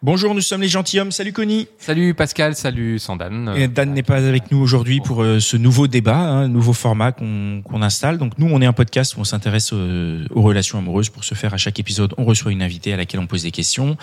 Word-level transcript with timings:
Bonjour, 0.00 0.32
nous 0.32 0.42
sommes 0.42 0.60
les 0.60 0.68
gentilshommes. 0.68 1.10
Salut 1.10 1.32
Connie. 1.32 1.66
Salut 1.76 2.14
Pascal, 2.14 2.54
salut 2.54 3.00
Sandan. 3.00 3.52
Et 3.56 3.66
Dan 3.66 3.92
n'est 3.92 4.04
pas 4.04 4.24
avec 4.28 4.52
nous 4.52 4.58
aujourd'hui 4.58 5.00
pour 5.00 5.24
euh, 5.24 5.40
ce 5.40 5.56
nouveau 5.56 5.88
débat, 5.88 6.18
un 6.18 6.46
nouveau 6.46 6.72
format 6.72 7.10
qu'on 7.10 7.62
qu'on 7.64 7.82
installe. 7.82 8.16
Donc 8.16 8.38
nous, 8.38 8.46
on 8.46 8.62
est 8.62 8.66
un 8.66 8.72
podcast 8.72 9.16
où 9.16 9.20
on 9.20 9.24
s'intéresse 9.24 9.70
euh, 9.72 10.24
aux 10.30 10.42
relations 10.42 10.78
amoureuses. 10.78 11.08
Pour 11.08 11.24
ce 11.24 11.34
faire, 11.34 11.52
à 11.52 11.56
chaque 11.56 11.80
épisode, 11.80 12.14
on 12.16 12.24
reçoit 12.24 12.52
une 12.52 12.62
invitée 12.62 12.92
à 12.92 12.96
laquelle 12.96 13.18
on 13.18 13.26
pose 13.26 13.42
des 13.42 13.50
questions. 13.50 13.96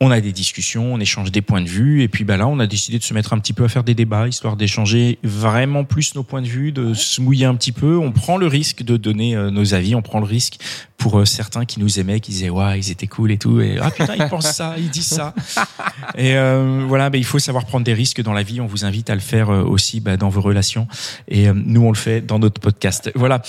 On 0.00 0.12
a 0.12 0.20
des 0.20 0.32
discussions, 0.32 0.94
on 0.94 1.00
échange 1.00 1.32
des 1.32 1.40
points 1.40 1.62
de 1.62 1.68
vue, 1.68 2.02
et 2.02 2.08
puis 2.08 2.24
bah 2.24 2.36
là, 2.36 2.46
on 2.48 2.58
a 2.58 2.66
décidé 2.66 2.98
de 2.98 3.04
se 3.04 3.14
mettre 3.14 3.32
un 3.32 3.38
petit 3.38 3.52
peu 3.52 3.64
à 3.64 3.68
faire 3.68 3.84
des 3.84 3.94
débats, 3.94 4.28
histoire 4.28 4.56
d'échanger 4.56 5.18
vraiment 5.22 5.84
plus 5.84 6.14
nos 6.14 6.24
points 6.24 6.42
de 6.42 6.48
vue, 6.48 6.72
de 6.72 6.94
se 6.94 7.20
mouiller 7.20 7.46
un 7.46 7.54
petit 7.54 7.72
peu. 7.72 7.96
On 7.96 8.10
prend 8.12 8.36
le 8.36 8.46
risque 8.46 8.82
de 8.82 8.96
donner 8.96 9.34
euh, 9.34 9.50
nos 9.50 9.72
avis, 9.72 9.94
on 9.94 10.02
prend 10.02 10.18
le 10.18 10.26
risque 10.26 10.58
pour 10.96 11.18
euh, 11.18 11.24
certains 11.24 11.64
qui 11.64 11.80
nous 11.80 11.98
aimaient, 12.00 12.20
qui 12.20 12.30
disaient 12.30 12.50
ouais, 12.50 12.78
ils 12.78 12.90
étaient 12.90 13.06
cool 13.06 13.30
et 13.32 13.38
tout, 13.38 13.60
et 13.60 13.78
ah 13.80 13.90
putain, 13.90 14.14
ils 14.16 14.28
pensent 14.28 14.52
ça, 14.52 14.74
ils 14.78 14.88
disent 14.90 15.08
ça. 15.08 15.34
Et 16.16 16.36
euh, 16.36 16.84
voilà, 16.86 17.10
bah, 17.10 17.18
il 17.18 17.24
faut 17.24 17.38
savoir 17.38 17.64
prendre 17.66 17.84
des 17.84 17.94
risques 17.94 18.22
dans 18.22 18.32
la 18.32 18.42
vie. 18.42 18.60
On 18.60 18.66
vous 18.66 18.84
invite 18.84 19.10
à 19.10 19.14
le 19.14 19.20
faire 19.20 19.50
euh, 19.50 19.62
aussi 19.64 20.00
bah, 20.00 20.16
dans 20.16 20.28
vos 20.28 20.40
relations, 20.40 20.86
et 21.28 21.48
euh, 21.48 21.52
nous 21.54 21.82
on 21.82 21.88
le 21.90 21.96
fait 21.96 22.20
dans 22.20 22.38
notre 22.38 22.60
podcast. 22.60 23.10
Voilà, 23.14 23.42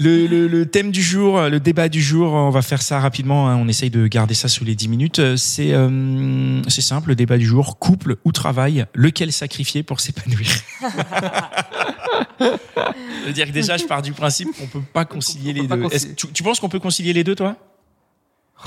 le, 0.00 0.26
le, 0.26 0.48
le 0.48 0.66
thème 0.66 0.90
du 0.90 1.02
jour, 1.02 1.40
le 1.42 1.60
débat 1.60 1.88
du 1.88 2.02
jour, 2.02 2.32
on 2.32 2.50
va 2.50 2.62
faire 2.62 2.82
ça 2.82 2.98
rapidement. 3.00 3.48
hein. 3.48 3.56
On 3.56 3.68
essaye 3.68 3.90
de 3.90 4.06
garder 4.06 4.34
ça 4.34 4.48
sous 4.48 4.64
les 4.64 4.74
10 4.74 4.88
minutes. 4.88 5.18
Euh, 5.20 5.36
C'est 5.36 5.72
euh, 5.72 6.60
c'est 6.68 6.80
simple, 6.82 7.10
le 7.10 7.14
débat 7.16 7.38
du 7.38 7.46
jour 7.46 7.78
couple 7.78 8.16
ou 8.24 8.32
travail, 8.32 8.86
lequel 8.94 9.32
sacrifier 9.32 9.82
pour 9.82 10.00
s'épanouir? 10.00 10.48
Je 12.40 13.26
veux 13.26 13.32
dire 13.32 13.46
que 13.46 13.52
déjà, 13.52 13.76
je 13.76 13.84
pars 13.84 14.02
du 14.02 14.12
principe 14.12 14.48
qu'on 14.58 14.66
peut 14.66 14.80
pas 14.92 15.04
concilier 15.04 15.52
les 15.52 15.66
pas 15.66 15.76
deux. 15.76 15.82
concilier. 15.82 15.96
Est-ce 15.96 16.06
que 16.06 16.14
tu, 16.26 16.32
tu 16.32 16.42
penses 16.42 16.60
qu'on 16.60 16.68
peut 16.68 16.78
concilier 16.80 17.12
les 17.12 17.24
deux, 17.24 17.34
toi? 17.34 17.56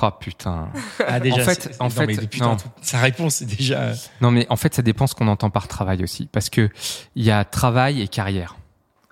Oh 0.02 0.10
putain. 0.20 0.70
Ah 1.06 1.18
En 1.18 1.36
fait- 1.40 1.62
c'est- 1.64 1.82
en 1.82 1.86
non, 1.86 1.90
fait, 1.90 2.06
mais 2.08 2.16
putain, 2.16 2.46
non. 2.46 2.56
tout- 2.56 2.70
sa 2.82 3.00
réponse 3.00 3.36
c'est 3.36 3.46
déjà. 3.46 3.92
Non 4.22 4.32
mais 4.32 4.48
en 4.50 4.56
fait 4.56 4.74
ça 4.74 4.82
dépend 4.82 5.06
ce 5.06 5.14
qu'on 5.16 5.28
entend 5.28 5.50
par 5.50 5.68
travail 5.68 6.02
aussi, 6.02 6.28
parce 6.32 6.50
que 6.50 6.70
il 7.16 7.24
y 7.26 7.32
a 7.32 7.44
travail 7.44 8.02
et 8.02 8.08
carrière. 8.08 8.56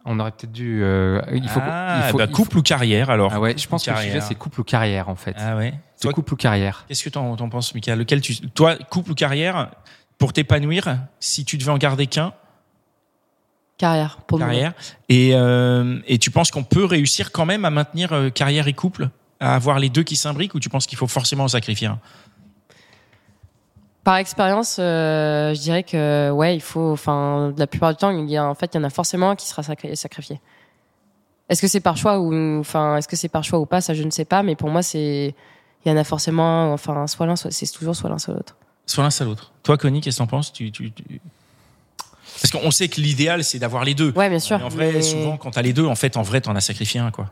On 0.06 0.18
aurait 0.22 0.32
peut-être 0.32 0.54
dû. 0.54 0.80
euh, 0.82 1.22
il 1.34 1.50
faut. 1.50 1.60
ah, 1.62 2.04
il 2.08 2.12
faut 2.12 2.18
bah, 2.18 2.28
il 2.30 2.34
couple 2.34 2.60
ou 2.60 2.62
carrière 2.62 3.10
alors 3.10 3.32
Ah 3.34 3.42
ouais, 3.42 3.58
je 3.58 3.68
pense 3.68 3.84
que 3.86 3.92
le 3.92 3.98
sujet 3.98 4.22
c'est 4.22 4.36
couple 4.36 4.62
ou 4.62 4.64
carrière 4.64 5.10
en 5.10 5.16
fait. 5.16 5.36
Ah 5.38 5.58
ouais. 5.58 5.74
C'est 5.98 6.04
Toi, 6.04 6.14
couple 6.14 6.34
ou 6.34 6.38
carrière. 6.38 6.86
qu'est-ce 6.88 7.04
que 7.04 7.10
t'en, 7.10 7.36
t'en 7.36 7.50
penses, 7.50 7.76
Mika 7.76 7.98
Lequel 7.98 8.22
tu, 8.22 8.38
toi, 8.52 8.78
couple 8.90 9.12
ou 9.12 9.16
carrière, 9.16 9.72
pour 10.18 10.32
t'épanouir, 10.32 10.98
si 11.20 11.44
tu 11.44 11.58
devais 11.58 11.72
en 11.72 11.78
garder 11.78 12.08
qu'un, 12.08 12.32
Carrière, 13.80 14.18
pour 14.28 14.38
le 14.38 14.44
carrière, 14.46 14.74
et 15.08 15.32
euh, 15.34 16.00
et 16.06 16.20
tu 16.20 16.30
penses 16.30 16.52
qu'on 16.52 16.64
peut 16.66 16.84
réussir 16.86 17.32
quand 17.32 17.46
même 17.48 17.64
à 17.66 17.70
maintenir 17.72 18.14
euh, 18.14 18.30
carrière 18.30 18.68
et 18.68 18.74
couple, 18.74 19.10
à 19.40 19.56
avoir 19.56 19.80
les 19.80 19.90
deux 19.90 20.04
qui 20.04 20.16
s'imbriquent, 20.18 20.54
ou 20.54 20.60
tu 20.60 20.70
penses 20.70 20.86
qu'il 20.86 20.98
faut 20.98 21.08
forcément 21.08 21.46
en 21.46 21.48
sacrifier 21.48 21.88
un? 21.88 21.98
Par 24.04 24.18
expérience, 24.18 24.78
euh, 24.80 25.54
je 25.54 25.60
dirais 25.62 25.84
que 25.84 26.30
ouais, 26.32 26.56
il 26.56 26.62
faut. 26.62 26.92
Enfin, 26.92 27.54
la 27.58 27.68
plupart 27.68 27.92
du 27.92 27.98
temps, 27.98 28.10
il 28.12 28.30
y 28.30 28.38
a 28.38 28.46
en 28.46 28.56
fait, 28.56 28.72
il 28.74 28.78
y 28.78 28.80
en 28.82 28.84
a 28.84 28.90
forcément 28.90 29.32
un 29.32 29.36
qui 29.36 29.48
sera 29.48 29.62
sacri- 29.62 29.96
sacrifié. 29.96 30.40
Est-ce 31.48 31.62
que 31.62 31.68
c'est 31.68 31.80
par 31.80 31.98
choix 31.98 32.20
ou 32.20 32.60
enfin, 32.60 32.98
est-ce 32.98 33.08
que 33.08 33.16
c'est 33.16 33.30
par 33.30 33.44
choix 33.44 33.60
ou 33.60 33.66
pas 33.66 33.82
Ça, 33.82 33.94
je 33.94 34.04
ne 34.04 34.12
sais 34.12 34.26
pas. 34.26 34.44
Mais 34.44 34.56
pour 34.56 34.70
moi, 34.70 34.82
c'est 34.84 35.34
il 35.86 35.90
y 35.90 35.92
en 35.92 35.98
a 35.98 36.04
forcément. 36.04 36.72
un, 36.72 36.74
Enfin, 36.74 37.08
soit 37.08 37.26
l'un, 37.26 37.36
soit 37.36 37.52
c'est 37.52 37.72
toujours 37.72 37.96
soit 37.96 38.10
l'un, 38.10 38.18
soit 38.18 38.34
l'autre. 38.34 38.56
Soit 38.86 39.04
l'un, 39.04 39.10
soit 39.10 39.26
l'autre. 39.26 39.52
Toi, 39.64 39.78
Connie, 39.78 40.02
qu'est-ce 40.02 40.18
que 40.18 40.24
t'en 40.24 40.28
penses? 40.28 40.52
Tu, 40.52 40.72
tu, 40.72 40.92
tu- 40.92 41.22
Parce 42.42 42.52
qu'on 42.52 42.72
sait 42.72 42.88
que 42.88 43.02
l'idéal, 43.02 43.44
c'est 43.44 43.60
d'avoir 43.60 43.84
les 43.84 43.94
deux. 43.96 44.12
Ouais, 44.16 44.30
bien 44.30 44.40
sûr. 44.40 44.58
Mais 44.58 44.64
en 44.64 44.70
vrai, 44.70 44.92
Mais- 44.94 45.02
souvent, 45.02 45.38
quand 45.38 45.52
t'as 45.52 45.62
les 45.62 45.74
deux, 45.74 45.86
en 45.86 45.96
fait, 45.96 46.16
en 46.18 46.22
vrai, 46.22 46.42
t'en 46.42 46.56
as 46.56 46.62
sacrifié 46.62 47.00
un, 47.00 47.12
quoi. 47.12 47.26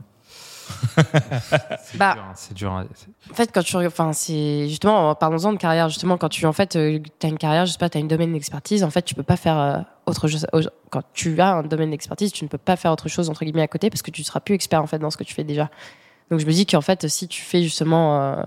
C'est 1.83 1.97
Bah. 1.97 2.13
dur. 2.13 2.23
hein, 2.23 2.33
C'est 2.35 2.53
dur. 2.53 2.71
hein. 2.73 2.85
C'est- 2.93 3.07
En 3.31 3.33
fait, 3.35 3.51
quand 3.53 3.63
tu, 3.63 3.75
enfin, 3.77 4.11
c'est 4.13 4.67
justement, 4.67 5.15
parlons-en 5.15 5.53
de 5.53 5.57
carrière. 5.57 5.87
Justement, 5.89 6.17
quand 6.17 6.29
tu, 6.29 6.45
en 6.45 6.53
fait, 6.53 6.75
euh, 6.75 6.99
t'as 7.19 7.29
une 7.29 7.37
carrière, 7.37 7.65
je 7.65 7.71
sais 7.71 7.77
pas, 7.77 7.89
t'as 7.89 7.99
une 7.99 8.07
domaine 8.07 8.33
d'expertise. 8.33 8.83
En 8.83 8.89
fait, 8.89 9.03
tu 9.03 9.15
peux 9.15 9.23
pas 9.23 9.37
faire 9.37 9.57
euh, 9.57 9.77
autre 10.05 10.27
chose. 10.27 10.45
Quand 10.89 11.01
tu 11.13 11.39
as 11.39 11.53
un 11.55 11.63
domaine 11.63 11.91
d'expertise, 11.91 12.31
tu 12.33 12.43
ne 12.43 12.49
peux 12.49 12.57
pas 12.57 12.75
faire 12.75 12.91
autre 12.91 13.07
chose 13.07 13.29
entre 13.29 13.45
guillemets 13.45 13.61
à 13.61 13.67
côté 13.67 13.89
parce 13.89 14.01
que 14.01 14.11
tu 14.11 14.23
seras 14.23 14.39
plus 14.39 14.55
expert 14.55 14.81
en 14.81 14.87
fait 14.87 14.99
dans 14.99 15.09
ce 15.09 15.17
que 15.17 15.23
tu 15.23 15.33
fais 15.33 15.43
déjà. 15.43 15.69
Donc, 16.31 16.39
je 16.41 16.45
me 16.45 16.51
dis 16.51 16.65
qu'en 16.65 16.81
fait, 16.81 17.07
si 17.07 17.27
tu 17.29 17.41
fais 17.41 17.63
justement, 17.63 18.19
euh, 18.21 18.43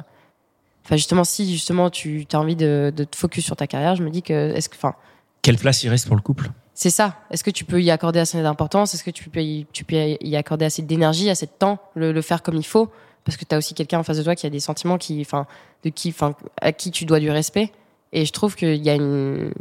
enfin, 0.84 0.96
justement, 0.96 1.24
si 1.24 1.50
justement 1.50 1.88
tu 1.88 2.26
as 2.32 2.38
envie 2.38 2.56
de, 2.56 2.92
de 2.94 3.04
te 3.04 3.16
focus 3.16 3.44
sur 3.46 3.56
ta 3.56 3.66
carrière, 3.66 3.96
je 3.96 4.02
me 4.02 4.10
dis 4.10 4.22
que, 4.22 4.52
est-ce 4.54 4.68
que, 4.68 4.76
enfin, 4.76 4.94
Quelle 5.42 5.56
place 5.56 5.82
il 5.82 5.88
reste 5.88 6.06
pour 6.06 6.16
le 6.16 6.22
couple 6.22 6.50
c'est 6.72 6.88
ça. 6.88 7.18
Est-ce 7.30 7.44
que 7.44 7.50
tu 7.50 7.66
peux 7.66 7.82
y 7.82 7.90
accorder 7.90 8.20
assez 8.20 8.40
d'importance? 8.40 8.94
Est-ce 8.94 9.04
que 9.04 9.10
tu 9.10 9.28
peux, 9.28 9.42
y, 9.42 9.66
tu 9.70 9.84
peux 9.84 9.96
y 10.18 10.34
accorder 10.34 10.64
assez 10.64 10.80
d'énergie, 10.80 11.28
assez 11.28 11.44
de 11.44 11.50
temps, 11.50 11.78
le, 11.94 12.10
le 12.10 12.22
faire 12.22 12.42
comme 12.42 12.56
il 12.56 12.64
faut? 12.64 12.90
Parce 13.22 13.36
que 13.36 13.44
tu 13.44 13.54
as 13.54 13.58
aussi 13.58 13.74
quelqu'un 13.74 13.98
en 13.98 14.02
face 14.02 14.16
de 14.16 14.22
toi 14.22 14.34
qui 14.34 14.46
a 14.46 14.50
des 14.50 14.60
sentiments 14.60 14.96
qui, 14.96 15.20
enfin, 15.20 15.46
de 15.84 15.90
qui, 15.90 16.08
enfin, 16.08 16.34
à 16.58 16.72
qui 16.72 16.90
tu 16.90 17.04
dois 17.04 17.20
du 17.20 17.30
respect. 17.30 17.70
Et 18.14 18.24
je 18.24 18.32
trouve 18.32 18.56
qu'il 18.56 18.82
y 18.82 18.88
a 18.88 18.94
une 18.94 19.52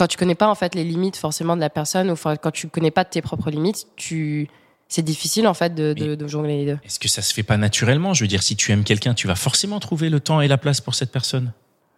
quand 0.00 0.06
tu 0.06 0.16
connais 0.16 0.34
pas 0.34 0.48
en 0.48 0.54
fait 0.54 0.74
les 0.74 0.82
limites 0.82 1.16
forcément 1.16 1.54
de 1.54 1.60
la 1.60 1.70
personne, 1.70 2.08
ou 2.08 2.14
enfin, 2.14 2.36
quand 2.36 2.50
tu 2.50 2.68
connais 2.68 2.90
pas 2.90 3.04
tes 3.04 3.20
propres 3.20 3.50
limites, 3.50 3.86
tu 3.96 4.48
c'est 4.88 5.02
difficile 5.02 5.46
en 5.46 5.54
fait 5.54 5.74
de, 5.74 5.92
de, 5.92 6.14
de 6.14 6.26
jongler 6.26 6.64
les 6.64 6.72
deux. 6.72 6.78
Est-ce 6.84 6.98
que 6.98 7.06
ça 7.06 7.22
se 7.22 7.32
fait 7.32 7.42
pas 7.42 7.58
naturellement? 7.58 8.14
Je 8.14 8.24
veux 8.24 8.28
dire, 8.28 8.42
si 8.42 8.56
tu 8.56 8.72
aimes 8.72 8.82
quelqu'un, 8.82 9.14
tu 9.14 9.28
vas 9.28 9.36
forcément 9.36 9.78
trouver 9.78 10.08
le 10.10 10.18
temps 10.18 10.40
et 10.40 10.48
la 10.48 10.58
place 10.58 10.80
pour 10.80 10.94
cette 10.94 11.12
personne, 11.12 11.52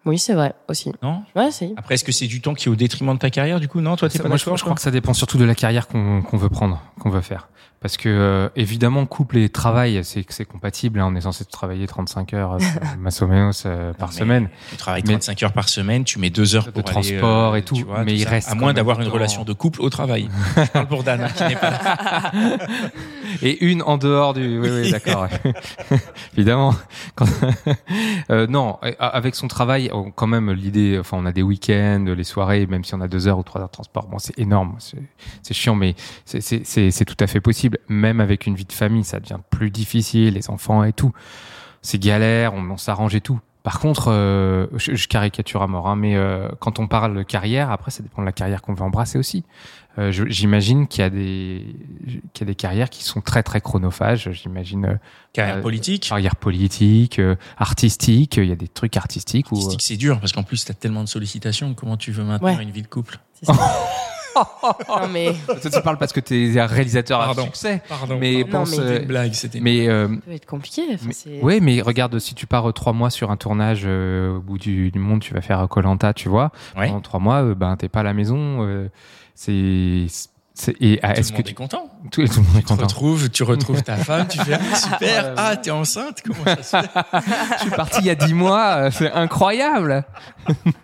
Oui, 0.05 0.19
c'est 0.19 0.35
vrai 0.35 0.55
aussi. 0.69 0.93
non 1.03 1.23
Ouais, 1.37 1.51
c'est. 1.53 1.73
Après, 1.77 1.95
est-ce 1.95 2.05
que 2.05 2.13
c'est 2.13 2.27
du 2.27 2.41
temps 2.41 2.55
qui 2.55 2.69
est 2.69 2.73
au 2.73 2.77
détriment 2.77 3.15
de 3.15 3.19
ta 3.19 3.31
carrière, 3.31 3.61
du 3.61 3.69
coup? 3.69 3.81
Non, 3.81 3.95
toi, 3.97 4.09
t'es 4.09 4.19
pas 4.19 4.27
moi, 4.29 4.37
je, 4.37 4.45
d'accord 4.45 4.57
je 4.59 4.63
crois 4.65 4.75
que 4.75 4.81
ça 4.81 4.91
dépend 4.91 5.15
surtout 5.15 5.39
de 5.39 5.45
la 5.45 5.55
carrière 5.55 5.87
qu'on 5.87 6.23
qu'on 6.23 6.37
veut 6.37 6.49
prendre, 6.49 6.83
qu'on 7.01 7.11
veut 7.11 7.21
faire. 7.21 7.49
Parce 7.81 7.97
que 7.97 8.09
euh, 8.09 8.49
évidemment, 8.55 9.07
couple 9.07 9.39
et 9.39 9.49
travail, 9.49 10.01
c'est 10.05 10.25
c'est 10.29 10.45
compatible. 10.45 11.01
hein. 11.01 11.09
On 11.11 11.17
est 11.17 11.21
censé 11.23 11.45
travailler 11.45 11.87
35 11.89 12.33
heures, 12.35 12.53
euh, 12.55 12.59
ou 13.23 13.27
menos, 13.27 13.51
euh, 13.67 13.93
par 13.93 14.11
mais 14.11 14.15
semaine. 14.15 14.49
Tu 14.71 14.77
travailles 14.77 15.03
Mais- 15.05 15.15
35 15.15 15.43
heures 15.43 15.53
par 15.53 15.69
semaine, 15.69 16.05
tu 16.05 16.19
mets 16.21 16.31
deux 16.31 16.55
heures 16.55 16.67
De 16.67 16.71
pour 16.71 16.81
aller, 16.91 16.91
transport 17.19 17.55
euh, 17.55 17.57
et 17.57 17.62
tout, 17.62 17.75
tu 17.75 17.83
vois, 17.85 18.05
mais 18.05 18.12
il 18.15 18.23
ça. 18.23 18.31
reste 18.31 18.51
À 18.51 18.55
moins 18.55 18.73
d'avoir 18.73 19.01
une 19.01 19.07
temps. 19.09 19.12
relation 19.15 19.43
de 19.45 19.53
couple 19.53 19.83
au 19.83 19.91
travail. 19.91 20.29
Je 20.57 20.71
parle 20.71 20.87
pour 20.87 21.03
Dan, 21.03 21.23
hein, 21.23 21.29
qui 21.35 21.43
n'est 21.45 21.57
pas 21.57 21.71
là. 21.71 22.31
Et 23.43 23.65
une 23.65 23.83
en 23.83 23.99
dehors 23.99 24.34
du. 24.34 24.59
Oui, 24.59 24.69
oui, 24.71 24.91
d'accord. 24.91 25.28
Évidemment. 26.37 26.75
Euh, 28.31 28.47
non, 28.47 28.78
avec 28.99 29.34
son 29.34 29.49
travail, 29.49 29.91
quand 30.15 30.27
même, 30.27 30.50
l'idée. 30.53 30.97
Enfin, 30.99 31.19
on 31.21 31.27
a 31.27 31.32
des 31.32 31.43
week-ends, 31.43 32.05
les 32.16 32.25
soirées, 32.25 32.66
même 32.66 32.84
si 32.84 32.94
on 32.94 33.00
a 33.00 33.09
deux 33.09 33.27
heures 33.27 33.38
ou 33.38 33.43
trois 33.43 33.61
heures 33.61 33.66
de 33.69 33.72
transport. 33.72 34.06
Bon, 34.06 34.19
c'est 34.19 34.38
énorme. 34.38 34.77
C'est 35.43 35.55
chiant, 35.55 35.75
mais 35.75 35.94
c'est- 36.25 37.05
tout 37.05 37.16
à 37.21 37.27
fait 37.27 37.41
possible. 37.41 37.78
Même 37.88 38.21
avec 38.21 38.47
une 38.47 38.55
vie 38.55 38.65
de 38.65 38.72
famille, 38.72 39.05
ça 39.05 39.21
devient 39.21 39.38
plus 39.50 39.71
difficile, 39.71 40.34
les 40.34 40.50
enfants 40.50 40.84
et 40.84 40.93
tout. 40.93 41.12
C'est 41.82 41.99
galère, 41.99 42.55
on 42.55 42.77
s'arrange 42.77 43.15
et 43.15 43.21
tout. 43.21 43.41
Par 43.62 43.78
contre, 43.78 44.09
euh, 44.11 44.67
je, 44.77 44.95
je 44.97 45.06
caricature 45.09 45.62
à 45.62 45.69
mort, 45.69 45.87
hein, 45.89 45.95
mais 45.97 46.17
euh, 46.17 46.49
quand 46.59 46.78
on 46.81 46.89
parle 46.89 47.25
carrière, 47.25 47.71
après, 47.71 47.91
ça 47.93 48.03
dépend 48.03 48.21
de 48.23 48.27
la 48.27 48.33
carrière 48.33 48.61
qu'on 48.61 48.75
veut 48.75 48.83
embrasser 48.83 49.19
aussi. 49.19 49.45
Euh, 49.99 50.11
J'imagine 50.11 50.89
qu'il 50.89 51.03
y 51.03 51.05
a 51.05 51.11
des 51.11 51.77
qu'il 52.33 52.41
y 52.41 52.43
a 52.43 52.47
des 52.47 52.55
carrières 52.55 52.89
qui 52.91 53.05
sont 53.05 53.21
très 53.21 53.43
très 53.43 53.61
chronophages. 53.61 54.31
J'imagine 54.33 54.87
euh, 54.87 54.95
Carrière 55.33 55.59
Euh, 55.59 55.61
politique. 55.62 56.09
carrière 56.09 56.34
politique, 56.34 57.19
euh, 57.19 57.37
artistique. 57.59 58.39
Il 58.39 58.47
y 58.47 58.53
a 58.53 58.56
des 58.56 58.69
trucs 58.69 58.97
artistiques 58.97 59.53
où 59.53 59.56
Artistique, 59.56 59.82
c'est 59.82 59.97
dur 59.99 60.19
parce 60.19 60.32
qu'en 60.32 60.43
plus, 60.44 60.64
t'as 60.64 60.75
tellement 60.75 61.03
de 61.05 61.09
sollicitations. 61.09 61.75
Comment 61.75 61.97
tu 61.99 62.11
veux 62.11 62.25
maintenir 62.25 62.56
Ouais. 62.56 62.62
une 62.64 62.70
vie 62.70 62.82
de 62.82 62.87
couple? 62.88 63.19
C'est 63.35 63.47
ça. 63.47 63.53
non 64.88 65.08
mais 65.12 65.32
toi, 65.46 65.56
tu 65.70 65.82
parles 65.82 65.99
parce 65.99 66.12
que 66.12 66.20
tu 66.20 66.55
es 66.55 66.58
un 66.61 66.67
réalisateur 66.67 67.20
à 67.20 67.26
Pardon. 67.26 67.44
succès. 67.46 67.82
Pardon. 67.88 68.19
Mais 68.20 68.44
pardon. 68.44 68.58
pense, 68.58 68.76
Non, 68.79 68.79
mais- 68.79 68.82
euh, 68.82 68.88
C'était 68.88 69.02
une 69.02 69.08
blague. 69.08 69.32
C'était. 69.34 69.58
une- 69.58 69.64
mais 69.64 69.88
euh, 69.88 70.08
ça 70.08 70.14
peut 70.26 70.32
être 70.32 70.46
compliqué. 70.46 70.82
Enfin, 70.94 71.05
Mais- 71.08 71.12
c'est- 71.12 71.40
ouais, 71.43 71.61
mais 71.61 71.81
regarde, 71.82 72.19
si 72.19 72.34
tu 72.34 72.46
pars 72.46 72.69
euh, 72.69 72.73
trois 72.73 72.93
mois 72.93 73.11
sur 73.11 73.31
un 73.31 73.37
tournage 73.37 73.82
euh, 73.84 74.37
au 74.37 74.40
bout 74.40 74.58
du, 74.58 74.90
du 74.90 74.99
monde, 74.99 75.20
tu 75.20 75.34
vas 75.34 75.40
faire 75.40 75.67
Colanta, 75.69 76.12
tu 76.14 76.29
vois. 76.29 76.50
Ouais. 76.76 76.87
Pendant 76.88 77.00
trois 77.00 77.20
mois, 77.20 77.43
euh, 77.43 77.55
ben 77.55 77.76
t'es 77.76 77.88
pas 77.88 78.00
à 78.00 78.05
la 78.05 78.14
maison. 78.14 78.58
euh, 78.67 78.88
c'est 79.34 80.06
C'est- 80.54 80.76
Et 80.81 81.00
ah, 81.02 81.14
Tout 81.14 81.20
est-ce 81.20 81.32
le 81.32 81.32
que 81.32 81.38
monde 81.38 81.44
tu, 81.46 81.50
est 81.50 81.54
content. 81.54 81.90
tout, 82.10 82.26
tout 82.26 82.40
le 82.40 82.46
monde 82.46 82.56
est 82.56 82.60
Tu 82.60 82.64
content 82.66 82.82
retrouves, 82.82 83.31
tu 83.31 83.43
retrouves 83.43 83.82
ta 83.82 83.96
femme, 84.08 84.28
tu 84.28 84.38
fais 84.38 84.52
ah, 84.60 84.76
super, 84.76 85.34
ah 85.38 85.56
t'es 85.56 85.70
enceinte, 85.70 86.19
comment 86.22 86.44
ça 86.44 86.62
se 86.62 86.76
fait? 86.76 86.90
Je 87.56 87.60
suis 87.62 87.70
parti 87.70 88.00
il 88.00 88.06
y 88.06 88.10
a 88.10 88.14
dix 88.14 88.34
mois, 88.34 88.66
euh, 88.75 88.90
c'est 88.90 89.10
incroyable. 89.12 90.04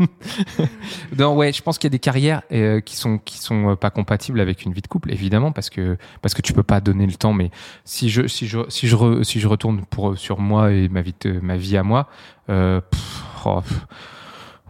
non, 1.19 1.35
ouais, 1.37 1.53
je 1.53 1.63
pense 1.63 1.79
qu'il 1.79 1.87
y 1.87 1.91
a 1.91 1.97
des 1.97 1.99
carrières 1.99 2.43
euh, 2.53 2.81
qui 2.81 2.97
sont 2.97 3.19
qui 3.19 3.39
sont 3.39 3.71
euh, 3.73 3.77
pas 3.77 3.91
compatibles 3.91 4.41
avec 4.41 4.65
une 4.65 4.73
vie 4.73 4.83
de 4.83 4.87
couple, 4.89 5.13
évidemment, 5.13 5.53
parce 5.53 5.71
que 5.71 5.97
parce 6.23 6.35
que 6.35 6.43
tu 6.43 6.53
peux 6.53 6.63
pas 6.63 6.81
donner 6.81 7.07
le 7.07 7.15
temps. 7.15 7.33
Mais 7.33 7.51
si 7.85 8.09
je 8.11 8.27
si 8.27 8.47
je 8.47 8.59
si 8.69 8.89
je 8.89 8.97
re- 8.97 9.23
si 9.25 9.41
je 9.41 9.49
retourne 9.49 9.85
pour 9.87 10.17
sur 10.19 10.39
moi 10.39 10.73
et 10.73 10.89
ma 10.89 11.03
vie 11.03 11.15
de- 11.21 11.41
ma 11.41 11.57
vie 11.57 11.77
à 11.77 11.83
moi, 11.83 12.09
euh, 12.51 12.81
pff, 12.81 13.23
oh, 13.45 13.61
pff. 13.61 13.87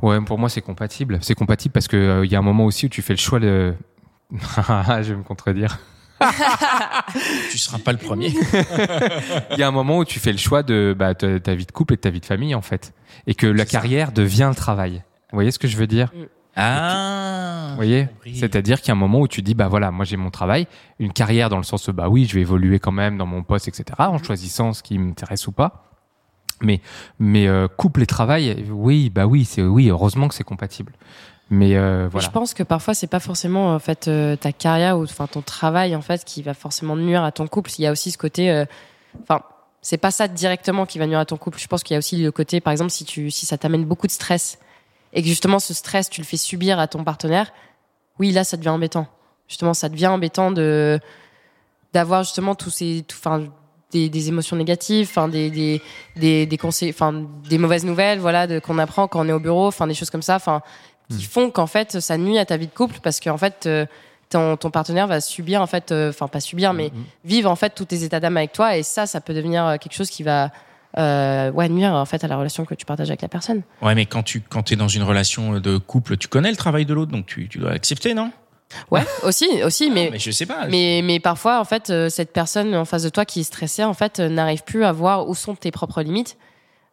ouais, 0.03 0.21
pour 0.23 0.39
moi 0.39 0.49
c'est 0.49 0.63
compatible. 0.63 1.19
C'est 1.23 1.35
compatible 1.35 1.73
parce 1.73 1.89
que 1.89 1.97
euh, 1.97 2.27
il 2.27 2.33
y 2.33 2.37
a 2.37 2.39
un 2.39 2.43
moment 2.43 2.65
aussi 2.65 2.87
où 2.87 2.89
tu 2.89 3.03
fais 3.03 3.13
le 3.13 3.19
choix 3.19 3.41
de 3.41 3.75
je 4.33 5.13
vais 5.13 5.17
me 5.17 5.23
contredire. 5.23 5.79
Tu 7.51 7.59
seras 7.59 7.79
pas 7.79 7.93
le 7.93 7.99
premier. 7.99 8.29
Il 9.53 9.59
y 9.59 9.63
a 9.63 9.69
un 9.69 9.73
moment 9.73 9.99
où 9.99 10.05
tu 10.05 10.19
fais 10.19 10.33
le 10.33 10.39
choix 10.39 10.63
de 10.63 10.95
bah, 10.99 11.15
ta, 11.15 11.39
ta 11.39 11.55
vie 11.55 11.67
de 11.67 11.73
couple 11.73 11.95
et 11.95 11.97
de 11.97 12.01
ta 12.01 12.11
vie 12.11 12.21
de 12.21 12.27
famille, 12.27 12.55
en 12.55 12.63
fait. 12.63 12.93
Et 13.27 13.35
que 13.35 13.47
la 13.47 13.65
carrière 13.65 14.13
devient 14.13 14.47
le 14.49 14.57
travail. 14.57 15.03
Vous 15.31 15.37
voyez 15.37 15.51
ce 15.51 15.59
que 15.59 15.69
je 15.69 15.77
veux 15.77 15.87
dire? 15.87 16.11
Ah. 16.57 17.69
Vous 17.71 17.77
voyez? 17.77 18.09
C'est-à-dire 18.35 18.81
qu'il 18.81 18.89
y 18.89 18.91
a 18.91 18.95
un 18.95 18.99
moment 18.99 19.21
où 19.21 19.29
tu 19.29 19.43
dis, 19.43 19.55
bah 19.55 19.69
voilà, 19.69 19.93
moi 19.93 20.05
j'ai 20.05 20.17
mon 20.17 20.31
travail, 20.31 20.67
une 20.99 21.13
carrière 21.13 21.51
dans 21.51 21.57
le 21.57 21.63
sens, 21.63 21.89
bah 21.91 22.09
oui, 22.09 22.25
je 22.25 22.35
vais 22.35 22.41
évoluer 22.41 22.81
quand 22.81 22.91
même 22.91 23.17
dans 23.17 23.27
mon 23.27 23.45
poste, 23.45 23.69
etc., 23.69 23.85
en 23.99 24.19
choisissant 24.19 24.73
ce 24.73 24.83
qui 24.83 24.99
m'intéresse 24.99 25.47
ou 25.47 25.53
pas. 25.53 25.85
Mais, 26.61 26.81
mais 27.21 27.47
euh, 27.47 27.69
couple 27.69 28.03
et 28.03 28.07
travail, 28.07 28.67
oui, 28.71 29.11
bah 29.11 29.27
oui, 29.27 29.45
c'est 29.45 29.63
oui, 29.63 29.89
heureusement 29.89 30.27
que 30.27 30.35
c'est 30.35 30.43
compatible. 30.43 30.95
Mais 31.51 31.77
euh, 31.77 32.09
voilà. 32.11 32.27
Je 32.27 32.31
pense 32.31 32.53
que 32.53 32.63
parfois 32.63 32.95
c'est 32.95 33.07
pas 33.07 33.21
forcément 33.21 33.75
en 33.75 33.79
fait 33.79 34.07
euh, 34.09 34.37
ta 34.37 34.53
carrière 34.53 34.99
ou 34.99 35.05
enfin 35.05 35.27
ton 35.27 35.41
travail 35.41 35.97
en 35.97 36.03
fait 36.03 36.25
qui 36.25 36.43
va 36.43 36.53
forcément 36.53 36.95
nuire 36.95 37.23
à 37.25 37.33
ton 37.33 37.47
couple. 37.47 37.71
Il 37.79 37.83
y 37.83 37.87
a 37.87 37.93
aussi 37.93 38.11
ce 38.11 38.19
côté, 38.19 38.51
euh, 38.51 38.67
enfin 39.23 39.43
c'est 39.81 39.97
pas 39.97 40.11
ça 40.11 40.29
directement 40.29 40.85
qui 40.85 40.99
va 40.99 41.07
nuire 41.07 41.21
à 41.21 41.25
ton 41.25 41.39
couple. 41.39 41.59
Je 41.59 41.67
pense 41.67 41.83
qu'il 41.83 41.95
y 41.95 41.97
a 41.97 41.99
aussi 41.99 42.23
le 42.23 42.33
côté, 42.33 42.61
par 42.61 42.73
exemple, 42.73 42.91
si 42.91 43.05
tu 43.05 43.31
si 43.31 43.47
ça 43.47 43.57
t'amène 43.57 43.85
beaucoup 43.85 44.07
de 44.07 44.13
stress 44.13 44.59
et 45.15 45.23
que 45.23 45.29
justement 45.29 45.59
ce 45.59 45.73
stress 45.73 46.11
tu 46.11 46.21
le 46.21 46.27
fais 46.27 46.37
subir 46.37 46.79
à 46.79 46.87
ton 46.87 47.03
partenaire, 47.03 47.51
oui 48.19 48.31
là 48.31 48.45
ça 48.45 48.59
devient 48.59 48.69
embêtant. 48.69 49.07
Justement 49.49 49.73
ça 49.73 49.89
devient 49.89 50.09
embêtant 50.09 50.51
de 50.51 51.01
d'avoir 51.95 52.25
justement 52.25 52.55
tous 52.55 52.69
ces, 52.69 53.07
enfin 53.11 53.45
des, 53.91 54.11
des 54.11 54.29
émotions 54.29 54.57
négatives, 54.57 55.09
enfin 55.09 55.29
des 55.29 55.49
des 55.49 55.81
des, 56.17 56.45
des 56.45 56.59
conseils, 56.59 56.91
enfin 56.91 57.25
des 57.49 57.57
mauvaises 57.57 57.87
nouvelles, 57.87 58.19
voilà, 58.19 58.61
qu'on 58.61 58.79
apprend 58.79 59.09
quand 59.09 59.25
on 59.25 59.29
est 59.31 59.33
au 59.33 59.41
bureau, 59.41 59.69
enfin 59.69 59.87
des 59.87 59.95
choses 59.95 60.11
comme 60.11 60.21
ça, 60.21 60.37
enfin 60.37 60.61
qui 61.11 61.25
font 61.25 61.51
qu'en 61.51 61.67
fait 61.67 62.01
ça 62.01 62.19
nuit 62.19 62.39
à 62.39 62.45
ta 62.45 62.57
vie 62.57 62.67
de 62.67 62.73
couple 62.73 62.99
parce 63.03 63.21
qu'en 63.21 63.39
fait 63.39 63.65
euh, 63.67 63.87
ton, 64.29 64.57
ton 64.57 64.71
partenaire 64.71 65.07
va 65.07 65.21
subir 65.21 65.63
en 65.63 65.67
fait, 65.67 65.93
euh, 65.93 66.11
enfin 66.11 66.29
pas 66.29 66.41
subir 66.41 66.73
mais 66.73 66.93
vivre 67.25 67.51
en 67.51 67.57
fait 67.57 67.75
tous 67.75 67.87
tes 67.87 68.05
états 68.05 68.21
d'âme 68.21 68.37
avec 68.37 68.53
toi 68.53 68.77
et 68.77 68.83
ça 68.83 69.07
ça 69.07 69.21
peut 69.21 69.35
devenir 69.35 69.67
euh, 69.67 69.77
quelque 69.77 69.95
chose 69.95 70.11
qui 70.11 70.23
va 70.23 70.51
euh, 70.99 71.51
ouais 71.53 71.69
nuire 71.69 71.93
en 71.93 72.05
fait 72.05 72.25
à 72.25 72.29
la 72.29 72.37
relation 72.37 72.65
que 72.65 72.75
tu 72.75 72.87
partages 72.87 73.11
avec 73.11 73.23
la 73.23 73.29
personne. 73.29 73.63
Ouais, 73.83 73.95
mais 73.95 74.07
quand 74.07 74.23
tu 74.23 74.41
quand 74.41 74.73
es 74.73 74.77
dans 74.77 74.89
une 74.89 75.03
relation 75.03 75.61
de 75.61 75.79
couple, 75.79 76.17
tu 76.17 76.29
connais 76.29 76.51
le 76.51 76.57
travail 76.57 76.87
de 76.87 76.95
l'autre, 76.95 77.13
donc 77.13 77.27
tu, 77.27 77.49
tu 77.49 77.59
dois 77.59 77.73
l'accepter, 77.73 78.15
non? 78.15 78.33
Ouais, 78.91 79.03
aussi 79.23 79.63
aussi 79.63 79.91
mais 79.91 80.09
Mais 80.13 80.19
je 80.19 80.31
sais 80.31 80.47
pas. 80.47 80.67
Mais, 80.67 81.01
mais 81.03 81.21
parfois, 81.21 81.61
en 81.61 81.65
fait, 81.65 81.93
cette 82.11 82.33
personne 82.33 82.75
en 82.75 82.85
face 82.85 83.03
de 83.03 83.09
toi 83.09 83.25
qui 83.25 83.41
est 83.41 83.45
stressée, 83.45 83.85
en 83.85 83.95
fait, 83.95 84.19
n'arrive 84.19 84.63
plus 84.65 84.85
à 84.85 84.93
voir 84.93 85.29
où 85.29 85.35
sont 85.35 85.55
tes 85.55 85.71
propres 85.71 86.03
limites. 86.03 86.37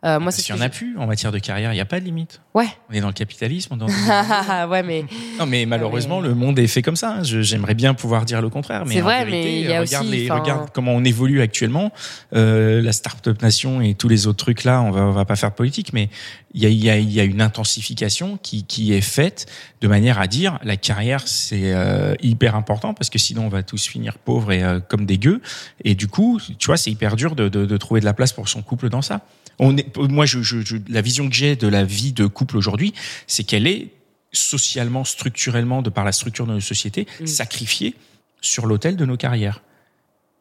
Euh, 0.05 0.19
moi, 0.19 0.31
ce 0.31 0.47
y 0.47 0.55
en 0.55 0.61
a 0.61 0.69
plus 0.69 0.95
en 0.99 1.07
matière 1.07 1.31
de 1.31 1.39
carrière, 1.39 1.71
il 1.71 1.75
n'y 1.75 1.81
a 1.81 1.85
pas 1.85 1.99
de 1.99 2.05
limite. 2.05 2.39
Ouais. 2.53 2.67
On 2.89 2.93
est 2.93 3.01
dans 3.01 3.07
le 3.07 3.13
capitalisme. 3.13 3.73
on 3.73 3.75
est 3.77 3.79
dans- 3.79 3.87
je- 3.87 4.67
ouais, 4.67 4.83
mais 4.83 5.03
non, 5.39 5.45
mais 5.47 5.65
malheureusement, 5.65 6.21
mais- 6.21 6.27
le 6.27 6.35
monde 6.35 6.59
est 6.59 6.67
fait 6.67 6.81
comme 6.83 6.95
ça. 6.95 7.23
Je- 7.23 7.41
J'aimerais 7.41 7.73
bien 7.73 7.93
pouvoir 7.95 8.25
dire 8.25 8.41
le 8.41 8.49
contraire, 8.49 8.85
mais 8.85 8.93
C'est 8.95 9.01
en 9.01 9.05
vrai, 9.05 9.25
vérité, 9.25 9.43
mais 9.49 9.59
il 9.61 9.65
y 9.69 9.73
a 9.73 9.79
regarde, 9.81 10.05
aussi, 10.05 10.15
les- 10.15 10.29
regarde 10.31 10.69
comment 10.73 10.91
on 10.93 11.03
évolue 11.03 11.41
actuellement. 11.41 11.91
Euh, 12.33 12.81
la 12.81 12.91
start-up 12.91 13.41
nation 13.41 13.81
et 13.81 13.95
tous 13.95 14.07
les 14.07 14.27
autres 14.27 14.37
trucs 14.37 14.63
là, 14.63 14.81
on 14.83 14.91
va, 14.91 15.01
on 15.01 15.11
va 15.11 15.25
pas 15.25 15.35
faire 15.35 15.49
de 15.49 15.55
politique, 15.55 15.91
mais 15.91 16.09
il 16.53 16.61
y 16.63 16.65
a, 16.67 16.69
y 16.69 16.89
a, 16.89 16.97
y 16.99 17.19
a 17.19 17.23
une 17.23 17.41
intensification 17.41 18.37
qui, 18.41 18.63
qui 18.63 18.93
est 18.93 19.01
faite 19.01 19.47
de 19.81 19.87
manière 19.87 20.19
à 20.19 20.27
dire 20.27 20.59
la 20.63 20.77
carrière 20.77 21.27
c'est 21.27 21.73
euh, 21.73 22.13
hyper 22.21 22.55
important 22.55 22.93
parce 22.93 23.09
que 23.09 23.17
sinon 23.19 23.45
on 23.45 23.49
va 23.49 23.63
tous 23.63 23.85
finir 23.87 24.17
pauvres 24.19 24.51
et 24.51 24.63
euh, 24.63 24.79
comme 24.79 25.05
des 25.05 25.17
gueux. 25.17 25.41
Et 25.83 25.95
du 25.95 26.07
coup, 26.07 26.39
tu 26.59 26.67
vois, 26.67 26.77
c'est 26.77 26.91
hyper 26.91 27.15
dur 27.15 27.35
de, 27.35 27.49
de, 27.49 27.65
de 27.65 27.77
trouver 27.77 27.99
de 27.99 28.05
la 28.05 28.13
place 28.13 28.33
pour 28.33 28.47
son 28.49 28.61
couple 28.61 28.89
dans 28.89 29.01
ça. 29.01 29.21
On 29.59 29.77
est, 29.77 29.97
moi, 29.97 30.25
je, 30.25 30.41
je, 30.41 30.61
je- 30.61 30.77
la 30.89 31.01
vision 31.01 31.29
que 31.29 31.35
j'ai 31.35 31.55
de 31.55 31.67
la 31.67 31.83
vie 31.83 32.11
de 32.13 32.25
couple 32.27 32.57
aujourd'hui, 32.57 32.93
c'est 33.27 33.43
qu'elle 33.43 33.67
est 33.67 33.89
socialement, 34.33 35.03
structurellement, 35.05 35.81
de 35.81 35.89
par 35.89 36.03
la 36.03 36.11
structure 36.11 36.45
de 36.45 36.53
nos 36.53 36.59
sociétés, 36.59 37.07
Mm. 37.21 37.27
sacrifiée 37.27 37.95
sur 38.41 38.65
l'autel 38.65 38.95
de 38.97 39.05
nos 39.05 39.17
carrières. 39.17 39.61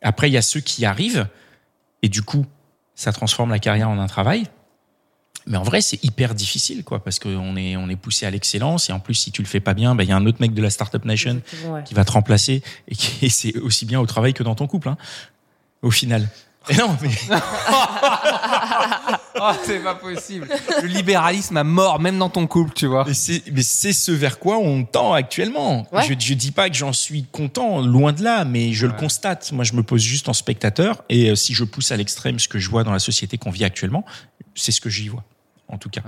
Après, 0.03 0.29
il 0.29 0.33
y 0.33 0.37
a 0.37 0.43
ceux 0.43 0.61
qui 0.61 0.85
arrivent 0.85 1.29
et 2.03 2.09
du 2.09 2.23
coup, 2.23 2.45
ça 2.97 3.13
transforme 3.13 3.51
la 3.51 3.59
carrière 3.59 3.89
en 3.89 3.99
un 3.99 4.07
travail. 4.07 4.45
Mais 5.47 5.57
en 5.59 5.63
vrai, 5.63 5.81
c'est 5.83 6.03
hyper 6.03 6.35
difficile, 6.35 6.85
quoi, 6.85 7.05
parce 7.05 7.19
qu'on 7.19 7.57
est, 7.57 7.77
on 7.77 7.89
est 7.91 7.97
poussé 7.97 8.25
à 8.27 8.31
l'excellence 8.31 8.89
et 8.89 8.93
en 8.93 8.99
plus, 9.01 9.15
si 9.15 9.31
tu 9.31 9.43
le 9.43 9.47
fais 9.49 9.61
pas 9.61 9.75
bien, 9.75 9.95
ben, 9.95 10.03
il 10.03 10.09
y 10.09 10.13
a 10.13 10.17
un 10.17 10.25
autre 10.27 10.39
mec 10.41 10.55
de 10.55 10.63
la 10.63 10.71
Startup 10.71 11.05
Nation 11.05 11.41
ouais. 11.67 11.85
qui 11.85 11.93
va 11.95 12.05
te 12.05 12.13
remplacer 12.13 12.63
et 12.89 12.95
et 13.23 13.29
c'est 13.29 13.57
aussi 13.59 13.85
bien 13.87 14.01
au 14.01 14.07
travail 14.07 14.33
que 14.35 14.43
dans 14.43 14.55
ton 14.55 14.67
couple, 14.67 14.89
hein, 14.89 14.97
au 15.83 15.91
final. 15.91 16.29
Et 16.71 16.77
non, 16.77 16.97
mais 17.03 17.11
Oh, 19.41 19.51
c'est 19.65 19.81
pas 19.81 19.97
possible. 19.97 20.49
Le 20.83 20.87
libéralisme 20.89 21.57
a 21.57 21.65
mort, 21.65 22.01
même 22.01 22.19
dans 22.19 22.31
ton 22.31 22.47
couple, 22.47 22.73
tu 22.75 22.87
vois. 22.87 23.05
Mais 23.07 23.15
c'est, 23.15 23.43
mais 23.53 23.63
c'est 23.63 23.93
ce 23.93 24.13
vers 24.13 24.39
quoi 24.39 24.59
on 24.59 24.85
tend 24.85 25.13
actuellement. 25.13 25.87
Ouais. 25.93 26.03
Je, 26.05 26.15
je 26.19 26.35
dis 26.35 26.53
pas 26.53 26.71
que 26.71 26.77
j'en 26.77 26.93
suis 26.93 27.25
content, 27.25 27.83
loin 27.83 28.13
de 28.13 28.23
là, 28.23 28.45
mais 28.45 28.73
je 28.73 28.87
le 28.87 28.93
constate. 28.93 29.53
Moi, 29.53 29.65
je 29.65 29.75
me 29.75 29.83
pose 29.83 30.01
juste 30.03 30.29
en 30.29 30.33
spectateur, 30.33 31.03
et 31.09 31.31
euh, 31.31 31.35
si 31.35 31.53
je 31.53 31.65
pousse 31.65 31.91
à 31.93 31.97
l'extrême 31.97 32.39
ce 32.39 32.49
que 32.49 32.59
je 32.59 32.71
vois 32.71 32.85
dans 32.85 32.93
la 32.93 32.99
société 32.99 33.37
qu'on 33.39 33.51
vit 33.51 33.65
actuellement, 33.65 34.05
c'est 34.55 34.73
ce 34.73 34.81
que 34.81 34.89
j'y 34.89 35.09
vois, 35.09 35.25
en 35.69 35.79
tout 35.79 35.91
cas. 35.91 36.03